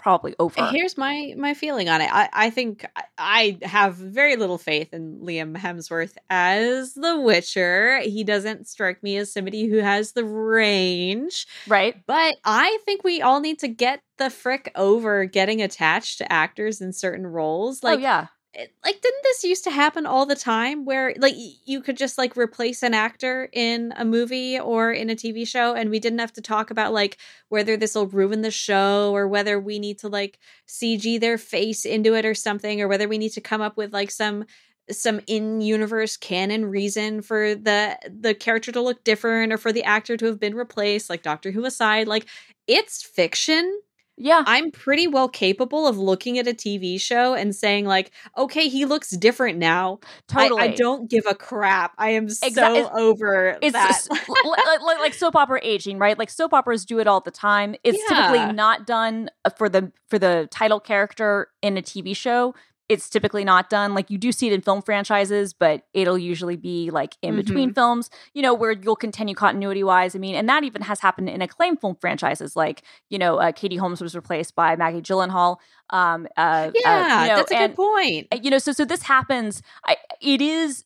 [0.01, 0.67] probably over.
[0.67, 2.11] Here's my my feeling on it.
[2.13, 2.87] I, I think
[3.19, 8.01] I have very little faith in Liam Hemsworth as the Witcher.
[8.01, 11.47] He doesn't strike me as somebody who has the range.
[11.69, 11.95] right?
[12.07, 16.81] But I think we all need to get the frick over getting attached to actors
[16.81, 17.81] in certain roles.
[17.83, 18.27] Oh, like oh yeah.
[18.53, 22.19] It- like didn't this used to happen all the time where like you could just
[22.19, 26.19] like replace an actor in a movie or in a TV show and we didn't
[26.19, 27.17] have to talk about like
[27.49, 31.85] whether this will ruin the show or whether we need to like CG their face
[31.85, 34.45] into it or something or whether we need to come up with like some
[34.91, 40.17] some in-universe canon reason for the the character to look different or for the actor
[40.17, 42.27] to have been replaced like Doctor Who aside like
[42.67, 43.81] it's fiction
[44.23, 44.45] Yeah.
[44.47, 48.85] I'm pretty well capable of looking at a TV show and saying like, okay, he
[48.85, 49.99] looks different now.
[50.31, 50.63] I- totally.
[50.63, 51.93] I, don't give a crap.
[51.99, 53.91] I am so Exa- over it's that.
[53.91, 56.19] s- li- li- like, like soap opera aging, right?
[56.19, 57.75] Like soap operas do it all the time.
[57.83, 58.17] It's Yeah.
[58.29, 62.55] typically not done uh, for the for the title character in a TV show.
[62.91, 63.95] It's typically not done.
[63.95, 67.73] Like you do see it in film franchises, but it'll usually be like in between
[67.73, 70.17] films, you know, where you'll continue continuity wise.
[70.17, 73.53] I mean, and that even has happened in acclaimed film franchises, like you know, uh,
[73.53, 75.57] Katie Holmes was replaced by Maggie Gyllenhaal.
[75.91, 78.27] Um, uh, uh, yeah, you know, that's a and- good point.
[78.33, 80.85] uh, you know so so this happens I, it is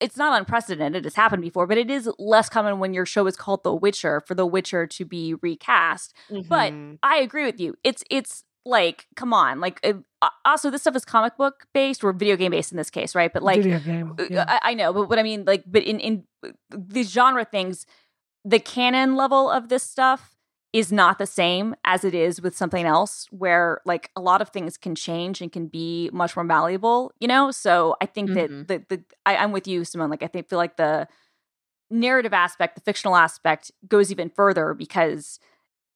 [0.00, 3.36] it's not unprecedented it's happened before but it is less common when your show is
[3.36, 6.12] called the witcher for the witcher to be recast
[6.48, 6.98] but Mhm.
[7.02, 9.96] i agree with you it's it's like come on like it,
[10.44, 13.32] also this stuff is comic book based or video game based in this case right
[13.32, 14.44] but like video game uh, yeah.
[14.48, 16.24] I, I know but what i mean like but in in
[16.70, 17.86] these genre things
[18.44, 20.30] the canon level of this stuff
[20.72, 24.48] is not the same as it is with something else where like a lot of
[24.48, 28.66] things can change and can be much more malleable you know so i think Mhm.
[28.66, 31.06] that the, the I, i'm with you simone like i think feel like the
[31.90, 35.38] narrative aspect the fictional aspect goes even further because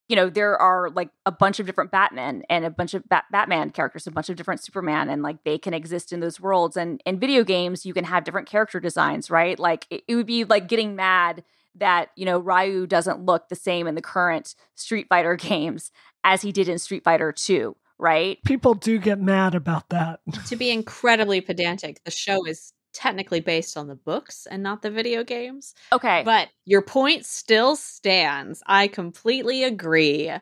[0.08, 3.26] you know there are like a bunch of different batman and a bunch of Bat-
[3.30, 6.76] batman characters a bunch of different superman and like they can exist in those worlds.
[6.76, 9.58] And in video games you can have different character designs right?
[9.58, 11.44] Like it, it would be like getting mad
[11.76, 15.92] that you know ryu doesn't look the same in the current street fighter games
[16.24, 18.38] as he did in street fighter 2 right?
[18.44, 20.20] People do get mad about that.
[20.46, 24.90] To be incredibly pedantic, the show is technically based on the books and not the
[24.90, 25.72] video games.
[25.92, 28.60] okay But your point still stands.
[28.66, 30.32] I completely agree.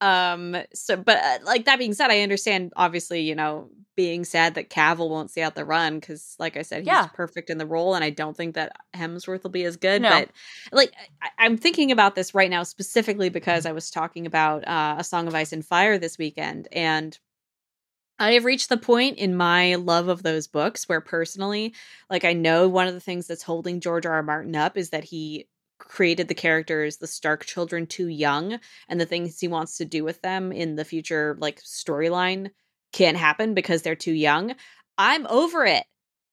[0.00, 4.54] Um so but uh, like that being said, I understand obviously, you know, being sad
[4.54, 7.08] that Cavill won't see out the run cuz like I said, he's Yeah.
[7.14, 10.10] perfect in the role and I don't think that Hemsworth will be as good, No.
[10.10, 10.28] but
[10.70, 14.96] like I, I'm thinking about this right now specifically because I was talking about uh,
[14.98, 17.18] a Song of Ice and Fire this weekend and
[18.18, 21.74] I have reached the point in my love of those books where personally,
[22.08, 24.14] like I know one of the things that's holding George R.
[24.14, 24.22] R.
[24.22, 25.48] Martin up is that he
[25.78, 30.04] created the characters, the Stark children, too young, and the things he wants to do
[30.04, 32.50] with them in the future, like storyline,
[32.92, 34.54] can't happen because they're too young.
[34.96, 35.84] I'm over it.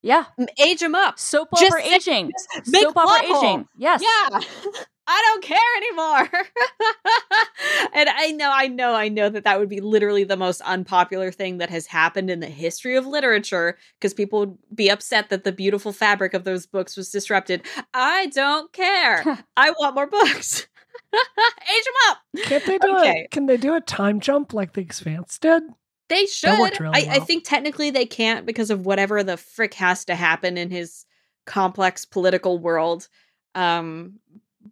[0.04, 0.26] yeah
[0.60, 1.18] Age them up.
[1.18, 2.32] soap Just opera aging
[2.64, 3.44] soap opera hole.
[3.44, 4.40] aging yes Yeah.
[5.14, 6.30] I don't care anymore.
[7.94, 11.32] and I know, I know, I know that that would be literally the most unpopular
[11.32, 15.44] thing that has happened in the history of literature because people would be upset that
[15.44, 17.64] the beautiful fabric of those books was disrupted.
[17.94, 19.40] I don't care.
[19.58, 20.68] I want more books.
[21.14, 22.18] Age them up.
[22.46, 23.26] can't they do Okay.
[23.26, 25.64] a can they do a time jump like the expanse did
[26.08, 26.80] They should.
[26.80, 30.58] really I, I think technically they can't because of whatever the frick has to happen
[30.58, 31.06] in his
[31.46, 33.10] complex political world.
[33.56, 34.20] Um,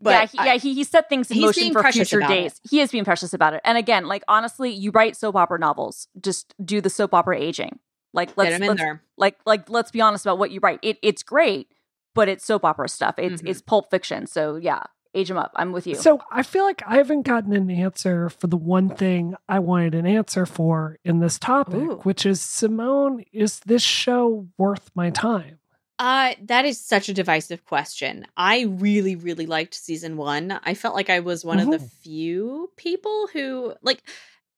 [0.01, 2.09] but yeah, he, I- yeah, he, he set things in he's motion being for precious
[2.09, 2.61] future about days.
[2.69, 3.61] He is being precious about it.
[3.63, 7.79] And again, like honestly, you write soap opera novels, just do the soap opera aging.
[8.13, 9.03] Like let's, get him in let's there.
[9.17, 10.79] like like let's be honest about what you write.
[10.81, 11.67] It it's great,
[12.15, 13.15] but it's soap opera stuff.
[13.19, 13.49] It's Mhm.
[13.49, 14.25] it's pulp fiction.
[14.25, 14.81] So yeah,
[15.13, 15.51] age them up.
[15.55, 15.93] I'm with you.
[15.95, 19.93] So I feel like I haven't gotten an answer for the one thing I wanted
[19.95, 21.99] an answer for in this topic, Ooh.
[22.03, 25.59] which is Simone, is this show worth my time?
[25.99, 28.25] Uh, that is such a divisive question.
[28.37, 30.57] I really, really liked season one.
[30.63, 31.91] I felt like I was one of the Mhm.
[32.01, 34.01] few people who like.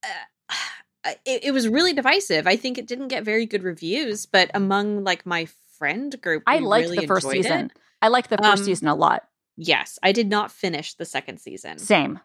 [0.03, 0.07] Uh,
[1.25, 2.45] it, it was really divisive.
[2.45, 5.47] I think it didn't get very good reviews, but among like my
[5.79, 7.65] friend group, I liked really the first season.
[7.67, 7.71] it.
[8.03, 9.27] I liked the first Um, season a lot.
[9.57, 11.79] Yes, I did not finish the second season.
[11.79, 12.19] Same.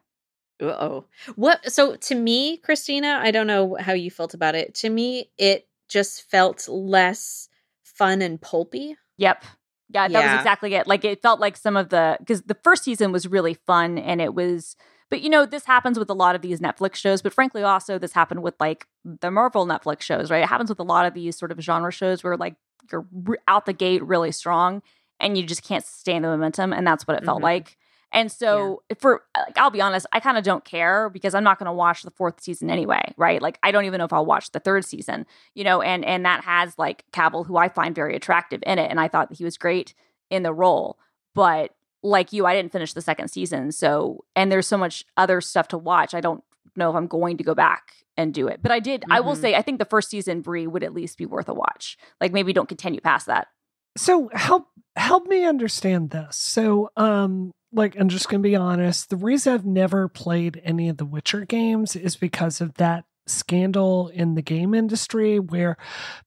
[0.61, 1.05] Uh oh.
[1.37, 1.73] What?
[1.73, 4.75] So to me, Christina, I don't know how you felt about it.
[4.77, 7.49] To me, it just felt less
[7.83, 8.97] fun and pulpy.
[9.19, 9.45] Yep.
[9.91, 10.87] Yeah, that was exactly it.
[10.87, 14.21] Like it felt like some of the because the first season was really fun and
[14.21, 14.77] it was
[15.09, 17.97] but you know, this happens with a lot of these Netflix shows, but frankly also
[17.99, 20.43] this happened with like the Marvel Netflix shows, right?
[20.43, 22.57] It happens with a lot of these sort of genre shows where like
[22.91, 23.07] you're
[23.47, 24.83] out the gate really strong
[25.21, 27.45] and you just can't sustain the momentum and that's what it felt Mhm.
[27.45, 27.79] like.
[28.13, 31.59] And so for like I'll be honest, I kind of don't care because I'm not
[31.59, 33.43] going to watch the fourth season anyway, right?
[33.43, 36.25] Like I don't even know if I'll watch the third season, you know, and and
[36.25, 39.39] that has like Cavill who I find very attractive in it and I thought that
[39.39, 39.93] he was great
[40.31, 40.99] in the role.
[41.35, 43.73] But like you, I didn't finish the second season.
[43.73, 46.15] So and there's so much other stuff to watch.
[46.15, 46.43] I don't
[46.77, 48.61] know if I'm going to go back and do it.
[48.63, 49.41] But I did I will Mhm.
[49.41, 51.99] say I think the first season Brie would at least be worth a watch.
[52.21, 53.49] Like maybe don't continue past that.
[53.97, 56.37] So help help me understand this.
[56.37, 60.97] So um like I'm just gonna be honest, the reason I've never played any of
[60.97, 65.77] the Witcher games is because of that scandal in the game industry where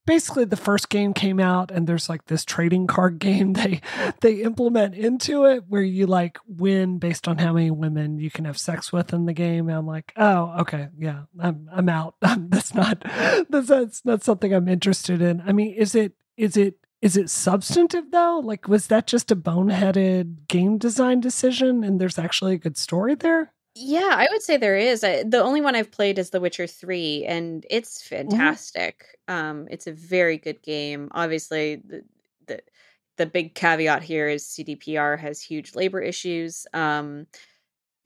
[0.06, 3.80] basically the first game came out and there's like this trading card game they
[4.20, 8.44] they implement into it where you like win based on how many women you can
[8.44, 9.68] have sex with in the game.
[9.68, 12.14] And I'm like oh okay yeah I'm I'm out.
[12.22, 13.02] That's not
[13.48, 15.42] that's, that's not something I'm interested in.
[15.46, 19.36] I mean is it is it is it substantive though like was that just a
[19.36, 24.56] boneheaded game design decision and there's actually a good story there Yeah, I would say
[24.56, 25.04] there is.
[25.04, 29.04] I, the only one I've played is The Witcher 3 and it's fantastic.
[29.28, 31.08] Um it's a very good game.
[31.12, 32.04] Obviously the
[32.46, 32.62] the
[33.16, 36.66] the big caveat here is CDPR has huge labor issues.
[36.72, 37.26] Um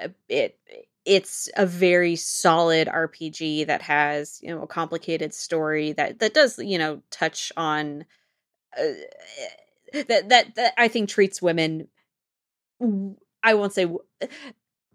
[0.03, 0.59] uh, it
[1.05, 6.59] it's a very solid RPG that has, you know, a complicated story that that does,
[6.59, 8.05] you know, touch on
[8.79, 11.89] uh, that that that I think treats women
[13.43, 13.87] I won't say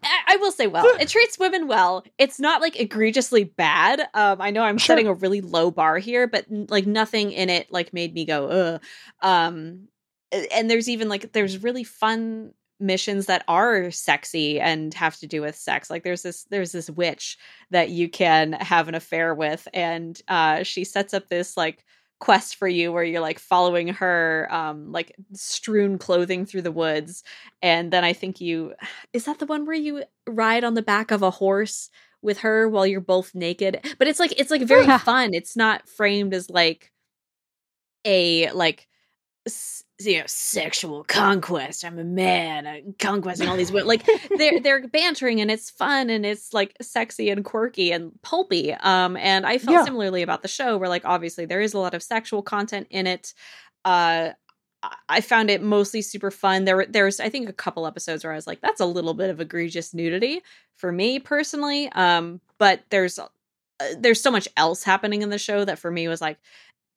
[0.01, 0.85] I will say well.
[0.99, 2.05] It treats women well.
[2.17, 3.99] It's not like egregiously bad.
[4.13, 4.95] Um, I know I'm sure.
[4.95, 8.47] setting a really low bar here, but like nothing in it like made me go
[8.47, 8.81] ugh.
[9.21, 9.89] Um,
[10.31, 15.41] and there's even like there's really fun missions that are sexy and have to do
[15.41, 17.37] with sex like there's this there's this witch
[17.71, 21.83] that you can have an affair with and uh she sets up this like
[22.19, 27.23] quest for you where you're like following her um like strewn clothing through the woods
[27.61, 28.73] and then i think you
[29.13, 31.89] is that the one where you ride on the back of a horse
[32.21, 33.79] with her while you're both naked?
[33.97, 35.33] But it's like it's like very fun.
[35.33, 36.91] It's not framed as like
[38.05, 38.87] a like
[39.99, 45.41] you know sexual conquest i'm a man i'm conquesting all these like they're they're bantering
[45.41, 49.77] and it's fun and it's like sexy and quirky and pulpy um and i felt
[49.77, 49.83] yeah.
[49.83, 53.07] similarly about the show where like obviously there is a lot of sexual content in
[53.07, 53.33] it
[53.85, 54.29] uh
[55.09, 56.63] I found it mostly super fun.
[56.63, 59.29] There, there's I think a couple episodes where I was like, "That's a little bit
[59.29, 60.41] of egregious nudity
[60.77, 63.27] for me personally." Um, but there's uh,
[63.97, 66.37] there's so much else happening in the show that for me was like,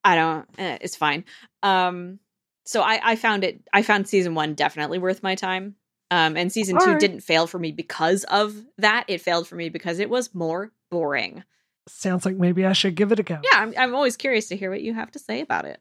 [0.04, 1.24] I don't, eh, it's fine.
[1.62, 2.18] Um,
[2.64, 5.76] so I, I found it I found season one definitely worth my time.
[6.10, 7.00] Um, and season All two right.
[7.00, 9.04] didn't fail for me because of that.
[9.08, 11.42] It failed for me because it was more boring.
[11.88, 13.40] Sounds like maybe I should give it a go.
[13.42, 15.80] Yeah, I'm, I'm always curious to hear what you have to say about it.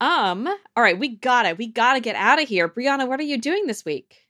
[0.00, 1.58] Um, all right, we got it.
[1.58, 2.68] We got to get out of here.
[2.68, 4.28] Brianna, what are you doing this week?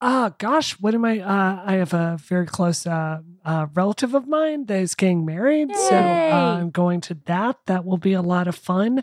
[0.00, 1.20] Ah, uh, gosh, what am I?
[1.20, 5.70] Uh, I have a very close uh, uh, relative of mine that is getting married,
[5.70, 5.76] Yay!
[5.76, 7.56] so uh, I'm going to that.
[7.66, 9.02] That will be a lot of fun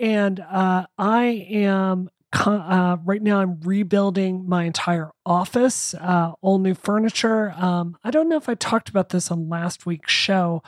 [0.00, 3.40] and uh, I am uh, right now.
[3.40, 7.52] I'm rebuilding my entire office, uh, all new furniture.
[7.56, 10.62] Um, I don't know if I talked about this on last week's show,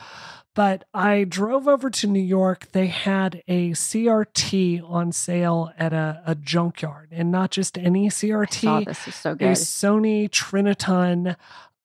[0.53, 2.71] but I drove over to New York.
[2.73, 8.85] They had a CRT on sale at a, a junkyard, and not just any CRT.
[8.85, 9.47] this is so good.
[9.47, 11.35] A Sony Trinitron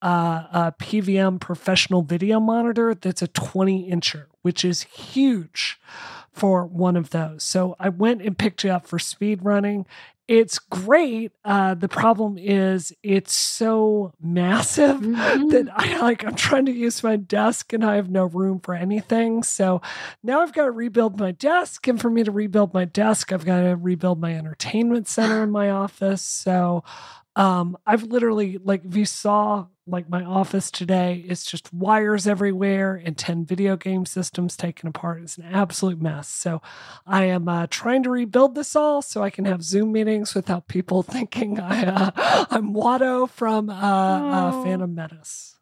[0.01, 5.81] uh, a PVM professional video monitor that's a 20 incher, which is huge
[6.39, 7.43] for one of those.
[7.43, 9.87] So I went and picked it up for speed running.
[10.29, 11.33] It's great.
[11.45, 15.49] Uh, the problem is it's so massive mm-hmm.
[15.49, 18.75] that I like I'm trying to use my desk and I have no room for
[18.75, 19.43] anything.
[19.43, 19.81] So
[20.23, 21.89] now I've got to rebuild my desk.
[21.89, 25.51] And for me to rebuild my desk, I've got to rebuild my entertainment center in
[25.51, 26.23] my office.
[26.23, 26.85] So
[27.35, 33.01] um, I've literally like if you saw like my office today, it's just wires everywhere
[33.03, 35.23] and 10 video game systems taken apart.
[35.23, 36.29] It's an absolute mess.
[36.29, 36.61] So
[37.07, 40.69] I am uh, trying to rebuild this all so I can have Zoom meetings without
[40.69, 44.65] people thinking I, uh, I'm Watto from uh, uh oh.
[44.65, 45.57] Phantom Menace.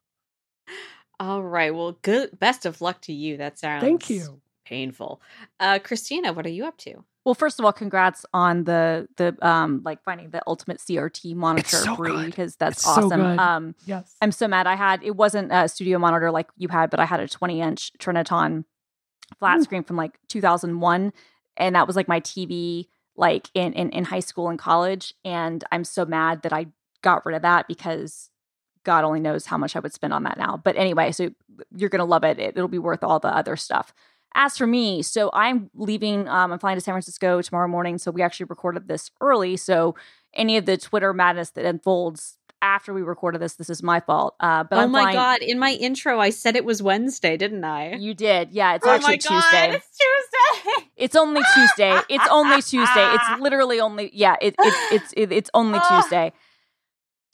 [1.18, 1.74] All right.
[1.74, 2.39] Well, good.
[2.39, 3.39] Best of luck to you.
[3.39, 4.41] That sounds thank you.
[4.64, 5.20] Painful.
[5.61, 7.05] Uh, Christina, what are you up to?
[7.27, 11.79] Well, first of all, congrats on the the um like finding the ultimate CRT monitor
[11.79, 13.20] so free because that's it's awesome.
[13.20, 14.68] So um, yes, I'm so mad.
[14.68, 17.61] I had it wasn't a studio monitor like you had, but I had a 20
[17.61, 18.64] inch Trinitron
[19.41, 19.64] flat Ooh.
[19.64, 21.12] screen from like 2001,
[21.57, 25.12] and that was like my TV like in, in in high school and college.
[25.24, 26.66] And I'm so mad that I
[27.03, 28.31] got rid of that because
[28.85, 30.61] God only knows how much I would spend on that now.
[30.62, 31.31] But anyway, so
[31.74, 32.39] you're gonna love it.
[32.39, 33.93] it it'll be worth all the other stuff.
[34.39, 37.97] As for me, so I'm leaving, um, I'm flying to San Francisco tomorrow morning.
[37.97, 39.57] So we actually recorded this early.
[39.57, 39.95] So
[40.34, 44.34] any of the Twitter madness that unfolds after we recorded this, this is my fault.
[44.39, 45.39] Uh, but oh I'm my flying- god!
[45.41, 47.95] In my intro, I said it was Wednesday, didn't I?
[47.95, 48.74] You did, yeah.
[48.74, 49.74] It's oh actually Tuesday.
[49.74, 50.87] it's Tuesday.
[50.97, 51.99] It's only Tuesday.
[52.09, 53.14] It's only Tuesday.
[53.14, 54.37] It's literally only yeah.
[54.41, 56.32] It, it it's it, it's only Tuesday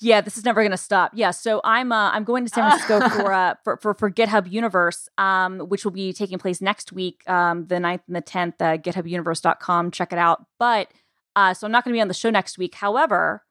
[0.02, 1.12] yeah, this is never going to stop.
[1.14, 4.50] Yeah, so I'm uh, I'm going to San Francisco for, uh, for for for GitHub
[4.50, 8.54] Universe, um, which will be taking place next week, um, the 9th and the 10th.
[8.60, 10.44] Uh, GitHubUniverse.com, check it out.
[10.58, 10.88] But
[11.36, 12.74] uh, so I'm not going to be on the show next week.
[12.74, 13.44] However,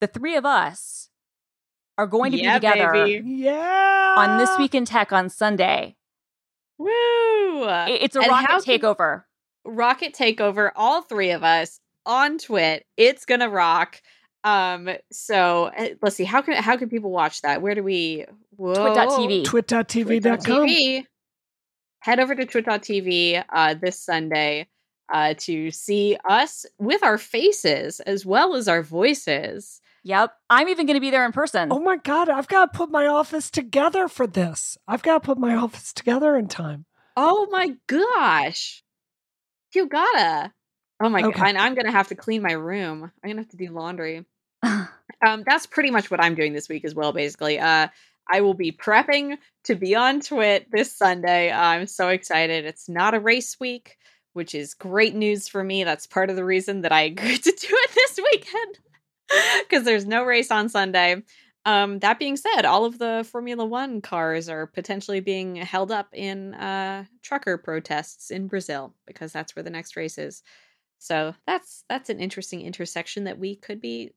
[0.00, 1.08] the three of us
[1.98, 3.28] are going to yeah, be together, baby.
[3.28, 5.96] yeah, on this week in tech on Sunday.
[6.78, 6.88] Woo!
[7.68, 9.24] It's a and rocket takeover.
[9.64, 10.70] Rocket takeover.
[10.74, 12.86] All three of us on Twit.
[12.96, 14.00] It's gonna rock.
[14.44, 16.24] Um, so eh, let's see.
[16.24, 17.62] How can how can people watch that?
[17.62, 18.26] Where do we
[18.56, 19.44] twit.tv.
[19.44, 21.04] Twit.tv.com.
[22.00, 24.68] Head over to twit.tv uh this Sunday
[25.12, 29.80] uh to see us with our faces as well as our voices.
[30.02, 30.32] Yep.
[30.48, 31.68] I'm even going to be there in person.
[31.70, 32.30] Oh my God.
[32.30, 34.78] I've got to put my office together for this.
[34.88, 36.86] I've got to put my office together in time.
[37.18, 38.82] Oh my gosh.
[39.74, 40.52] You gotta.
[41.00, 41.38] Oh my okay.
[41.38, 41.56] god!
[41.56, 43.10] I'm gonna have to clean my room.
[43.22, 44.26] I'm gonna have to do laundry.
[44.62, 47.12] um, that's pretty much what I'm doing this week as well.
[47.12, 47.88] Basically, uh,
[48.30, 51.50] I will be prepping to be on Twit this Sunday.
[51.50, 52.64] Uh, I'm so excited.
[52.64, 53.96] It's not a race week,
[54.34, 55.84] which is great news for me.
[55.84, 58.78] That's part of the reason that I agreed to do it this weekend
[59.68, 61.22] because there's no race on Sunday.
[61.66, 66.08] Um, that being said, all of the Formula One cars are potentially being held up
[66.14, 70.42] in uh, trucker protests in Brazil because that's where the next race is.
[71.00, 74.12] So that's that's an interesting intersection that we could be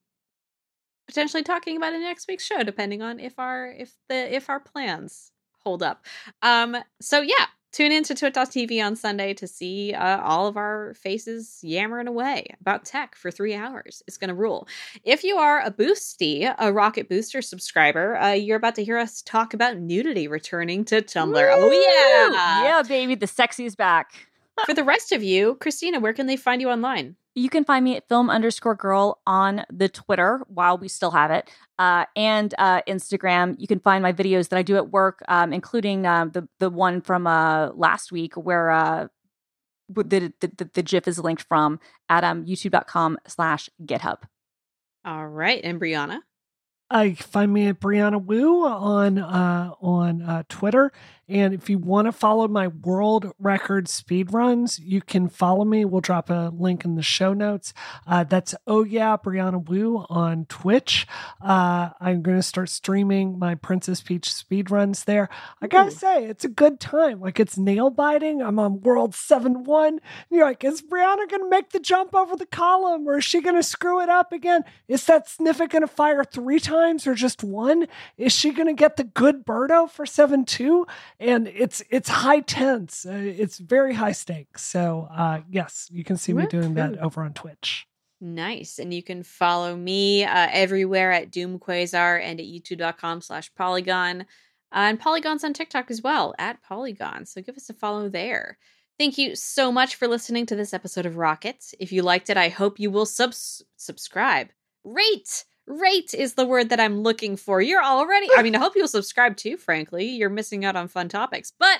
[1.07, 4.59] potentially talking about in next week's show, depending on if our if the if our
[4.59, 5.31] plans
[5.63, 6.05] hold up.
[6.41, 10.93] Um, so yeah, tune in to twit.tv on Sunday to see uh, all of our
[10.95, 14.03] faces yammering away about tech for three hours.
[14.05, 14.67] It's going to rule.
[15.05, 19.21] If you are a Boosty, a Rocket Booster subscriber, uh, you're about to hear us
[19.21, 21.51] talk about nudity returning to Tumblr.
[21.53, 21.71] Oh, Woo!
[21.73, 22.63] Oh, yeah.
[22.63, 24.27] Yeah, baby, the sexy is back.
[24.65, 27.15] For the rest of you, Christina, where can they find you online?
[27.35, 31.31] You can find me at film underscore girl on the Twitter while we still have
[31.31, 31.49] it,
[31.79, 33.55] uh, and uh, Instagram.
[33.57, 36.69] You can find my videos that I do at work, um, including uh, the the
[36.69, 39.07] one from uh, last week where uh,
[39.89, 44.19] the, the the the GIF is linked from at um, YouTube.com slash GitHub.
[45.03, 45.61] All right.
[45.63, 46.19] And Brianna?
[46.89, 50.91] I find me at Brianna Wu on uh, on uh, Twitter,
[51.27, 55.85] and if you want to follow my world record speed runs, you can follow me.
[55.85, 57.73] We'll drop a link in the show notes.
[58.05, 61.07] Uh, that's oh yeah Brianna Wu on Twitch.
[61.41, 65.29] Uh, I'm going to start streaming my Princess Peach speed runs there.
[65.61, 67.19] I gotta say, it's a good time.
[67.19, 68.41] Like it's nail biting.
[68.41, 69.99] I'm on World Seven One.
[70.29, 73.41] You're like, is Brianna going to make the jump over the column, or is she
[73.41, 74.63] going to screw it up again?
[74.87, 77.87] Is that sniff going to fire three times or just one?
[78.17, 80.85] Is she going to get the good Birdo for seven two?
[81.19, 83.05] And it's it's high tense.
[83.05, 84.63] Uh, it's very high stakes.
[84.63, 87.87] So uh, yes, you can see me doing that over on Twitch.
[88.19, 88.79] Nice.
[88.79, 94.21] And you can follow me uh, everywhere at Doom Quasar and at youtube.com slash polygon.
[94.71, 97.25] Uh, and Polygon's on TikTok as well at Polygon.
[97.25, 98.57] So give us a follow there.
[98.97, 101.75] Thank you so much for listening to this episode of Rockets.
[101.79, 104.49] If you liked it, I hope you will subs- subscribe.
[104.83, 105.45] Rate!
[105.65, 107.61] Rate is the word that I'm looking for.
[107.61, 110.07] You're already, I mean, I hope you'll subscribe too, frankly.
[110.09, 111.53] You're missing out on fun topics.
[111.57, 111.79] But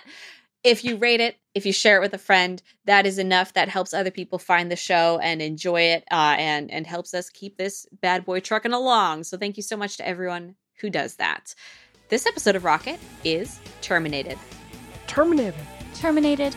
[0.63, 3.53] if you rate it, if you share it with a friend, that is enough.
[3.53, 7.29] That helps other people find the show and enjoy it, uh, and and helps us
[7.29, 9.25] keep this bad boy trucking along.
[9.25, 11.53] So thank you so much to everyone who does that.
[12.07, 14.37] This episode of Rocket is terminated.
[15.07, 15.55] Terminated.
[15.95, 16.55] Terminated.